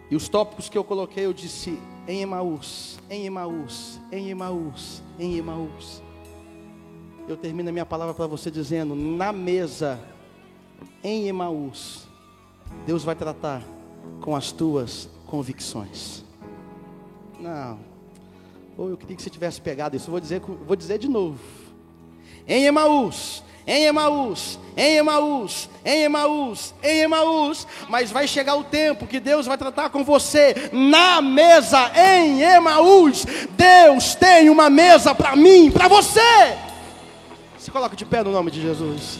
E 0.09 0.15
os 0.15 0.27
tópicos 0.27 0.67
que 0.67 0.77
eu 0.77 0.83
coloquei, 0.83 1.25
eu 1.25 1.31
disse 1.31 1.79
em 2.05 2.21
Emaús, 2.21 2.99
em 3.09 3.25
Emaús, 3.25 3.99
em 4.11 4.29
Emaús, 4.29 5.01
em 5.17 5.37
Emaús. 5.37 6.03
Eu 7.31 7.37
termino 7.37 7.69
a 7.69 7.71
minha 7.71 7.85
palavra 7.85 8.13
para 8.13 8.27
você 8.27 8.51
dizendo: 8.51 8.93
na 8.93 9.31
mesa, 9.31 9.97
em 11.01 11.29
Emaús, 11.29 12.05
Deus 12.85 13.05
vai 13.05 13.15
tratar 13.15 13.63
com 14.19 14.35
as 14.35 14.51
tuas 14.51 15.07
convicções. 15.27 16.25
Não. 17.39 17.79
Ou 18.77 18.89
eu 18.89 18.97
queria 18.97 19.15
que 19.15 19.21
você 19.21 19.29
tivesse 19.29 19.61
pegado 19.61 19.95
isso. 19.95 20.07
Eu 20.07 20.11
vou 20.11 20.19
dizer, 20.19 20.41
vou 20.41 20.75
dizer 20.75 20.99
de 20.99 21.07
novo. 21.07 21.39
Em 22.45 22.65
Emaús, 22.65 23.41
em 23.65 23.85
Emaús, 23.85 24.59
em 24.75 24.97
Emaús, 24.97 25.69
em 25.85 26.03
Emaús, 26.03 26.73
em 26.83 26.99
Emaús, 26.99 27.65
mas 27.87 28.11
vai 28.11 28.27
chegar 28.27 28.55
o 28.55 28.65
tempo 28.65 29.07
que 29.07 29.21
Deus 29.21 29.45
vai 29.45 29.57
tratar 29.57 29.89
com 29.89 30.03
você 30.03 30.69
na 30.73 31.21
mesa 31.21 31.93
em 31.95 32.41
Emaús. 32.41 33.25
Deus 33.51 34.15
tem 34.15 34.49
uma 34.49 34.69
mesa 34.69 35.15
para 35.15 35.33
mim, 35.33 35.71
para 35.71 35.87
você. 35.87 36.70
Se 37.61 37.69
coloca 37.69 37.95
de 37.95 38.03
pé 38.03 38.23
no 38.23 38.31
nome 38.31 38.49
de 38.49 38.59
Jesus. 38.59 39.19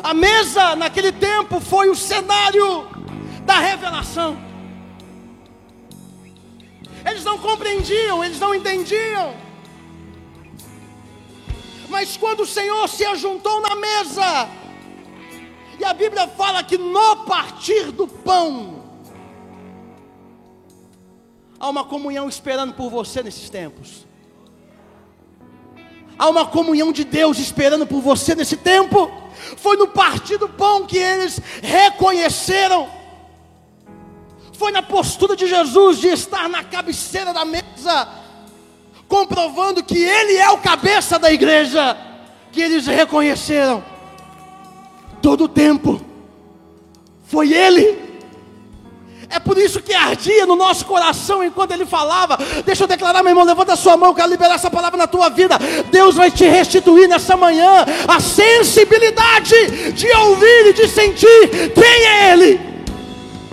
A 0.00 0.14
mesa 0.14 0.76
naquele 0.76 1.10
tempo 1.10 1.58
foi 1.58 1.90
o 1.90 1.96
cenário 1.96 2.86
da 3.44 3.58
revelação. 3.58 4.38
Eles 7.04 7.24
não 7.24 7.36
compreendiam, 7.36 8.22
eles 8.24 8.38
não 8.38 8.54
entendiam. 8.54 9.34
Mas 11.88 12.16
quando 12.16 12.44
o 12.44 12.46
Senhor 12.46 12.88
se 12.88 13.04
ajuntou 13.04 13.60
na 13.60 13.74
mesa, 13.74 14.48
e 15.80 15.84
a 15.84 15.92
Bíblia 15.92 16.28
fala 16.28 16.62
que 16.62 16.78
no 16.78 17.24
partir 17.24 17.90
do 17.90 18.06
pão, 18.06 18.84
há 21.58 21.68
uma 21.68 21.82
comunhão 21.82 22.28
esperando 22.28 22.72
por 22.72 22.88
você 22.88 23.20
nesses 23.20 23.50
tempos. 23.50 24.08
Há 26.20 26.28
uma 26.28 26.44
comunhão 26.44 26.92
de 26.92 27.02
Deus 27.02 27.38
esperando 27.38 27.86
por 27.86 28.02
você 28.02 28.34
nesse 28.34 28.54
tempo. 28.54 29.10
Foi 29.56 29.74
no 29.78 29.88
partir 29.88 30.36
do 30.36 30.50
pão 30.50 30.84
que 30.84 30.98
eles 30.98 31.40
reconheceram. 31.62 32.86
Foi 34.52 34.70
na 34.70 34.82
postura 34.82 35.34
de 35.34 35.46
Jesus 35.46 35.96
de 35.96 36.08
estar 36.08 36.46
na 36.46 36.62
cabeceira 36.62 37.32
da 37.32 37.46
mesa, 37.46 38.06
comprovando 39.08 39.82
que 39.82 39.96
Ele 39.96 40.36
é 40.36 40.50
o 40.50 40.58
cabeça 40.58 41.18
da 41.18 41.32
igreja, 41.32 41.96
que 42.52 42.60
eles 42.60 42.86
reconheceram. 42.86 43.82
Todo 45.22 45.44
o 45.44 45.48
tempo 45.48 46.02
foi 47.28 47.50
Ele. 47.50 47.98
É 49.30 49.38
por 49.38 49.56
isso 49.56 49.80
que 49.80 49.94
ardia 49.94 50.44
no 50.44 50.56
nosso 50.56 50.84
coração 50.84 51.44
enquanto 51.44 51.70
ele 51.70 51.86
falava. 51.86 52.36
Deixa 52.66 52.82
eu 52.82 52.88
declarar, 52.88 53.22
meu 53.22 53.30
irmão, 53.30 53.44
levanta 53.44 53.74
a 53.74 53.76
sua 53.76 53.96
mão, 53.96 54.08
eu 54.10 54.14
quero 54.14 54.28
liberar 54.28 54.54
essa 54.54 54.68
palavra 54.68 54.98
na 54.98 55.06
tua 55.06 55.28
vida. 55.28 55.56
Deus 55.88 56.16
vai 56.16 56.32
te 56.32 56.44
restituir 56.44 57.08
nessa 57.08 57.36
manhã 57.36 57.84
a 58.08 58.18
sensibilidade 58.18 59.92
de 59.92 60.12
ouvir 60.12 60.66
e 60.66 60.72
de 60.72 60.88
sentir 60.88 61.48
quem 61.72 62.06
é 62.06 62.32
Ele. 62.32 62.60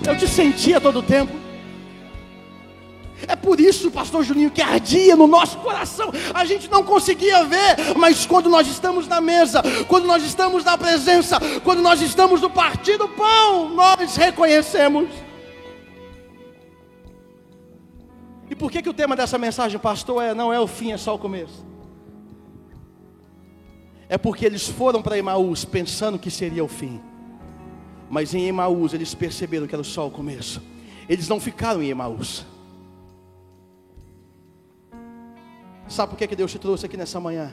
Eu 0.04 0.18
te 0.18 0.26
sentia 0.26 0.80
todo 0.80 0.98
o 0.98 1.02
tempo. 1.02 1.32
É 3.28 3.36
por 3.36 3.60
isso, 3.60 3.90
pastor 3.90 4.24
Juninho, 4.24 4.50
que 4.50 4.62
ardia 4.62 5.14
no 5.14 5.28
nosso 5.28 5.58
coração. 5.58 6.10
A 6.34 6.44
gente 6.44 6.68
não 6.68 6.82
conseguia 6.82 7.44
ver, 7.44 7.94
mas 7.96 8.26
quando 8.26 8.48
nós 8.48 8.66
estamos 8.66 9.06
na 9.06 9.20
mesa, 9.20 9.62
quando 9.86 10.06
nós 10.06 10.24
estamos 10.24 10.64
na 10.64 10.76
presença, 10.76 11.38
quando 11.62 11.82
nós 11.82 12.00
estamos 12.00 12.40
no 12.40 12.50
partido 12.50 13.06
pão, 13.08 13.68
nós 13.68 14.16
reconhecemos. 14.16 15.27
E 18.50 18.56
por 18.56 18.70
que, 18.70 18.82
que 18.82 18.88
o 18.88 18.94
tema 18.94 19.14
dessa 19.14 19.36
mensagem, 19.38 19.78
pastor, 19.78 20.22
é 20.22 20.34
não 20.34 20.52
é 20.52 20.58
o 20.58 20.66
fim, 20.66 20.92
é 20.92 20.96
só 20.96 21.14
o 21.14 21.18
começo? 21.18 21.66
É 24.08 24.16
porque 24.16 24.46
eles 24.46 24.66
foram 24.66 25.02
para 25.02 25.18
Emaús 25.18 25.64
pensando 25.64 26.18
que 26.18 26.30
seria 26.30 26.64
o 26.64 26.68
fim. 26.68 27.00
Mas 28.08 28.34
em 28.34 28.46
Emaús 28.46 28.94
eles 28.94 29.14
perceberam 29.14 29.66
que 29.66 29.74
era 29.74 29.84
só 29.84 30.06
o 30.06 30.10
começo. 30.10 30.62
Eles 31.08 31.28
não 31.28 31.38
ficaram 31.38 31.82
em 31.82 31.90
Emaús. 31.90 32.46
Sabe 35.86 36.10
por 36.10 36.18
que, 36.18 36.26
que 36.26 36.36
Deus 36.36 36.50
te 36.50 36.58
trouxe 36.58 36.86
aqui 36.86 36.96
nessa 36.96 37.20
manhã? 37.20 37.52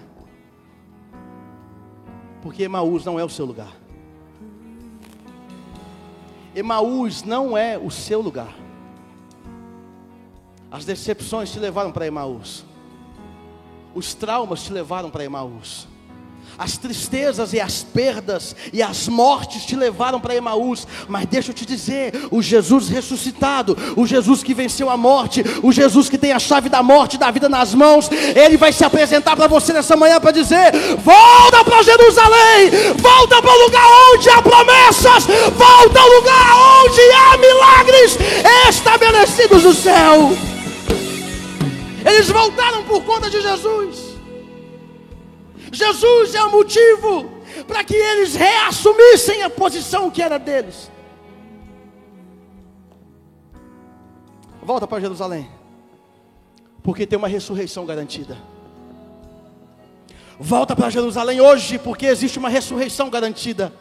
Porque 2.41 2.63
Emaús 2.63 3.03
não 3.03 3.19
é 3.19 3.23
o 3.23 3.29
seu 3.29 3.45
lugar. 3.45 3.73
Emaús 6.53 7.23
não 7.23 7.57
é 7.57 7.77
o 7.77 7.91
seu 7.91 8.21
lugar. 8.21 8.64
As 10.75 10.83
decepções 10.83 11.53
te 11.53 11.57
levaram 11.57 11.89
para 11.89 12.05
Emaús. 12.05 12.65
Os 13.93 14.13
traumas 14.13 14.61
te 14.61 14.73
levaram 14.73 15.09
para 15.09 15.23
Emaús. 15.23 15.87
As 16.57 16.77
tristezas 16.77 17.53
e 17.53 17.61
as 17.61 17.81
perdas 17.81 18.53
e 18.73 18.83
as 18.83 19.07
mortes 19.07 19.65
te 19.65 19.73
levaram 19.73 20.19
para 20.19 20.35
Emaús, 20.35 20.85
mas 21.07 21.27
deixa 21.27 21.51
eu 21.51 21.55
te 21.55 21.65
dizer: 21.65 22.27
o 22.29 22.41
Jesus 22.41 22.89
ressuscitado, 22.89 23.77
o 23.95 24.05
Jesus 24.05 24.43
que 24.43 24.53
venceu 24.53 24.89
a 24.89 24.97
morte, 24.97 25.41
o 25.63 25.71
Jesus 25.71 26.09
que 26.09 26.17
tem 26.17 26.33
a 26.33 26.39
chave 26.39 26.67
da 26.67 26.83
morte 26.83 27.17
da 27.17 27.31
vida 27.31 27.47
nas 27.47 27.73
mãos, 27.73 28.09
ele 28.11 28.57
vai 28.57 28.73
se 28.73 28.83
apresentar 28.83 29.37
para 29.37 29.47
você 29.47 29.71
nessa 29.71 29.95
manhã 29.95 30.19
para 30.19 30.31
dizer: 30.31 30.73
volta 30.97 31.63
para 31.63 31.83
Jerusalém, 31.83 32.69
volta 32.97 33.41
para 33.41 33.51
o 33.53 33.63
lugar 33.63 33.87
onde 34.13 34.29
há 34.29 34.41
promessas, 34.41 35.25
volta 35.25 36.01
ao 36.01 36.09
lugar 36.09 36.83
onde 36.83 37.01
há 37.01 37.37
milagres 37.37 38.17
estabelecidos 38.67 39.63
no 39.63 39.73
céu. 39.73 40.54
Eles 42.05 42.29
voltaram 42.29 42.83
por 42.83 43.03
conta 43.03 43.29
de 43.29 43.41
Jesus. 43.41 44.15
Jesus 45.71 46.35
é 46.35 46.43
o 46.43 46.51
motivo 46.51 47.31
para 47.67 47.83
que 47.83 47.95
eles 47.95 48.35
reassumissem 48.35 49.41
a 49.41 49.49
posição 49.49 50.11
que 50.11 50.21
era 50.21 50.37
deles. 50.37 50.91
Volta 54.61 54.87
para 54.87 54.99
Jerusalém, 54.99 55.49
porque 56.83 57.07
tem 57.07 57.17
uma 57.17 57.27
ressurreição 57.27 57.85
garantida. 57.85 58.37
Volta 60.39 60.75
para 60.75 60.89
Jerusalém 60.89 61.39
hoje, 61.39 61.79
porque 61.79 62.05
existe 62.05 62.37
uma 62.37 62.49
ressurreição 62.49 63.09
garantida. 63.09 63.73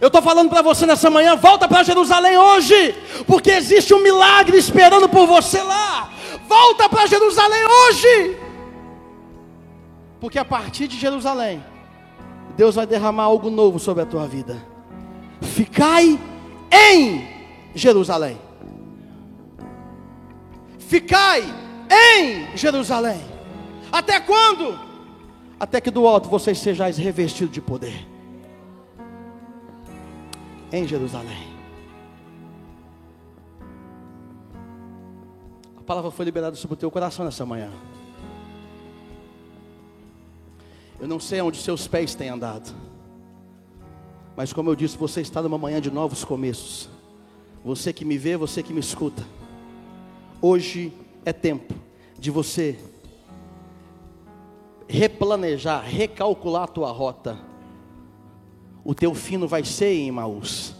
Eu 0.00 0.08
estou 0.08 0.22
falando 0.22 0.48
para 0.48 0.62
você 0.62 0.86
nessa 0.86 1.10
manhã, 1.10 1.36
volta 1.36 1.68
para 1.68 1.82
Jerusalém 1.82 2.36
hoje, 2.36 2.94
porque 3.26 3.50
existe 3.50 3.92
um 3.94 4.02
milagre 4.02 4.56
esperando 4.56 5.08
por 5.08 5.26
você 5.26 5.62
lá. 5.62 6.13
Volta 6.46 6.88
para 6.88 7.06
Jerusalém 7.06 7.62
hoje. 7.64 8.38
Porque 10.20 10.38
a 10.38 10.44
partir 10.44 10.88
de 10.88 10.98
Jerusalém, 10.98 11.62
Deus 12.56 12.74
vai 12.74 12.86
derramar 12.86 13.24
algo 13.24 13.50
novo 13.50 13.78
sobre 13.78 14.02
a 14.02 14.06
tua 14.06 14.26
vida. 14.26 14.64
Ficai 15.40 16.18
em 16.72 17.28
Jerusalém. 17.74 18.38
Ficai 20.78 21.42
em 21.90 22.56
Jerusalém. 22.56 23.20
Até 23.90 24.20
quando? 24.20 24.78
Até 25.58 25.80
que 25.80 25.90
do 25.90 26.06
alto 26.06 26.28
vocês 26.28 26.58
sejais 26.58 26.96
revestidos 26.96 27.52
de 27.52 27.60
poder. 27.60 28.06
Em 30.72 30.86
Jerusalém. 30.86 31.54
A 35.84 35.86
palavra 35.86 36.10
foi 36.10 36.24
liberada 36.24 36.56
sobre 36.56 36.72
o 36.72 36.76
teu 36.78 36.90
coração 36.90 37.26
nessa 37.26 37.44
manhã. 37.44 37.70
Eu 40.98 41.06
não 41.06 41.20
sei 41.20 41.42
onde 41.42 41.58
seus 41.58 41.86
pés 41.86 42.14
têm 42.14 42.30
andado. 42.30 42.74
Mas 44.34 44.50
como 44.50 44.70
eu 44.70 44.74
disse, 44.74 44.96
você 44.96 45.20
está 45.20 45.42
numa 45.42 45.58
manhã 45.58 45.82
de 45.82 45.90
novos 45.90 46.24
começos. 46.24 46.88
você 47.62 47.92
que 47.92 48.02
me 48.02 48.16
vê, 48.16 48.34
você 48.34 48.62
que 48.62 48.72
me 48.72 48.80
escuta, 48.80 49.22
hoje 50.40 50.90
é 51.22 51.34
tempo 51.34 51.74
de 52.18 52.30
você 52.30 52.78
replanejar, 54.88 55.84
recalcular 55.84 56.62
a 56.62 56.68
tua 56.68 56.90
rota. 56.92 57.38
O 58.82 58.94
teu 58.94 59.14
fim 59.14 59.36
não 59.36 59.46
vai 59.46 59.62
ser 59.64 59.92
em 59.92 60.08
Emaús. 60.08 60.74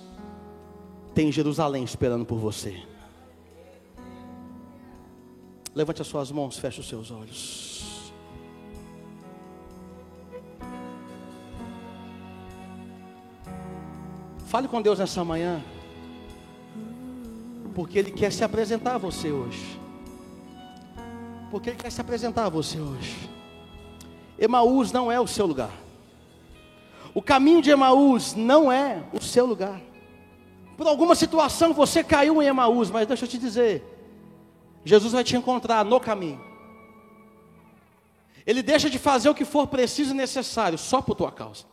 Tem 1.15 1.31
Jerusalém 1.31 1.85
esperando 1.85 2.25
por 2.25 2.39
você. 2.39 2.94
Levante 5.75 6.03
as 6.03 6.09
suas 6.09 6.31
mãos, 6.31 6.57
feche 6.57 6.81
os 6.81 6.89
seus 6.89 7.11
olhos. 7.11 8.13
Fale 14.47 14.69
com 14.69 14.81
Deus 14.81 15.01
nessa 15.01 15.25
manhã. 15.25 15.61
Porque 17.75 17.99
Ele 17.99 18.13
quer 18.13 18.31
se 18.31 18.45
apresentar 18.45 18.95
a 18.95 18.99
você 18.99 19.33
hoje. 19.33 19.81
Porque 21.51 21.71
Ele 21.71 21.77
quer 21.77 21.91
se 21.91 22.01
apresentar 22.01 22.47
a 22.47 22.49
você 22.49 22.79
hoje. 22.79 23.29
Emaús 24.39 24.93
não 24.93 25.11
é 25.11 25.19
o 25.19 25.27
seu 25.27 25.45
lugar. 25.45 25.73
O 27.13 27.21
caminho 27.21 27.61
de 27.61 27.71
Emaús 27.71 28.35
não 28.35 28.71
é 28.71 29.03
o 29.13 29.21
seu 29.21 29.45
lugar. 29.45 29.81
Por 30.77 30.87
alguma 30.87 31.17
situação 31.17 31.73
você 31.73 32.05
caiu 32.05 32.41
em 32.41 32.47
Emaús, 32.47 32.91
mas 32.91 33.07
deixa 33.09 33.25
eu 33.25 33.29
te 33.29 33.39
dizer, 33.39 33.94
Jesus 34.85 35.13
vai 35.13 35.25
te 35.25 35.37
encontrar 35.37 35.85
no 35.85 35.99
caminho. 35.99 36.41
Ele 38.47 38.63
deixa 38.63 38.91
de 38.91 38.99
fazer 38.99 39.29
o 39.29 39.35
que 39.35 39.45
for 39.45 39.67
preciso 39.67 40.11
e 40.11 40.15
necessário, 40.15 40.77
só 40.77 41.01
por 41.01 41.15
tua 41.15 41.33
causa. 41.33 41.65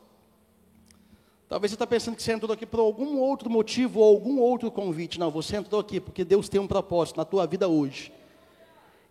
Talvez 1.49 1.71
você 1.71 1.75
está 1.75 1.85
pensando 1.85 2.15
que 2.15 2.23
você 2.23 2.31
entrou 2.31 2.53
aqui 2.53 2.65
por 2.65 2.79
algum 2.79 3.17
outro 3.17 3.49
motivo 3.49 3.99
ou 3.99 4.05
algum 4.05 4.39
outro 4.39 4.71
convite. 4.71 5.19
Não, 5.19 5.29
você 5.29 5.57
entrou 5.57 5.81
aqui 5.81 5.99
porque 5.99 6.23
Deus 6.23 6.47
tem 6.47 6.61
um 6.61 6.67
propósito 6.67 7.17
na 7.17 7.25
tua 7.25 7.45
vida 7.45 7.67
hoje, 7.67 8.13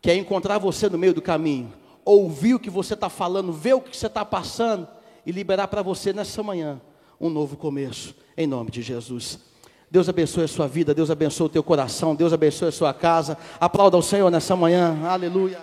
que 0.01 0.11
é 0.11 0.17
encontrar 0.17 0.57
você 0.57 0.89
no 0.89 0.97
meio 0.97 1.13
do 1.13 1.21
caminho, 1.21 1.71
ouvir 2.03 2.55
o 2.55 2.59
que 2.59 2.71
você 2.71 2.95
está 2.95 3.11
falando, 3.11 3.53
ver 3.53 3.75
o 3.75 3.81
que 3.83 3.95
você 3.95 4.07
está 4.07 4.25
passando 4.25 4.89
e 5.27 5.33
liberar 5.33 5.69
para 5.69 5.83
você 5.83 6.15
nessa 6.15 6.43
manhã 6.43 6.81
um 7.21 7.29
novo 7.29 7.59
começo, 7.59 8.15
em 8.35 8.47
nome 8.47 8.71
de 8.71 8.81
Jesus. 8.81 9.50
Deus 9.91 10.09
abençoe 10.09 10.45
a 10.45 10.49
sua 10.49 10.69
vida, 10.69 10.95
Deus 10.95 11.11
abençoe 11.11 11.47
o 11.47 11.49
teu 11.49 11.65
coração, 11.65 12.15
Deus 12.15 12.33
abençoe 12.33 12.69
a 12.69 12.73
sua 12.73 12.95
casa. 12.95 13.37
Aplauda 13.59 13.97
ao 13.97 14.03
Senhor 14.03 14.31
nessa 14.31 14.55
manhã, 14.55 14.97
aleluia. 15.05 15.59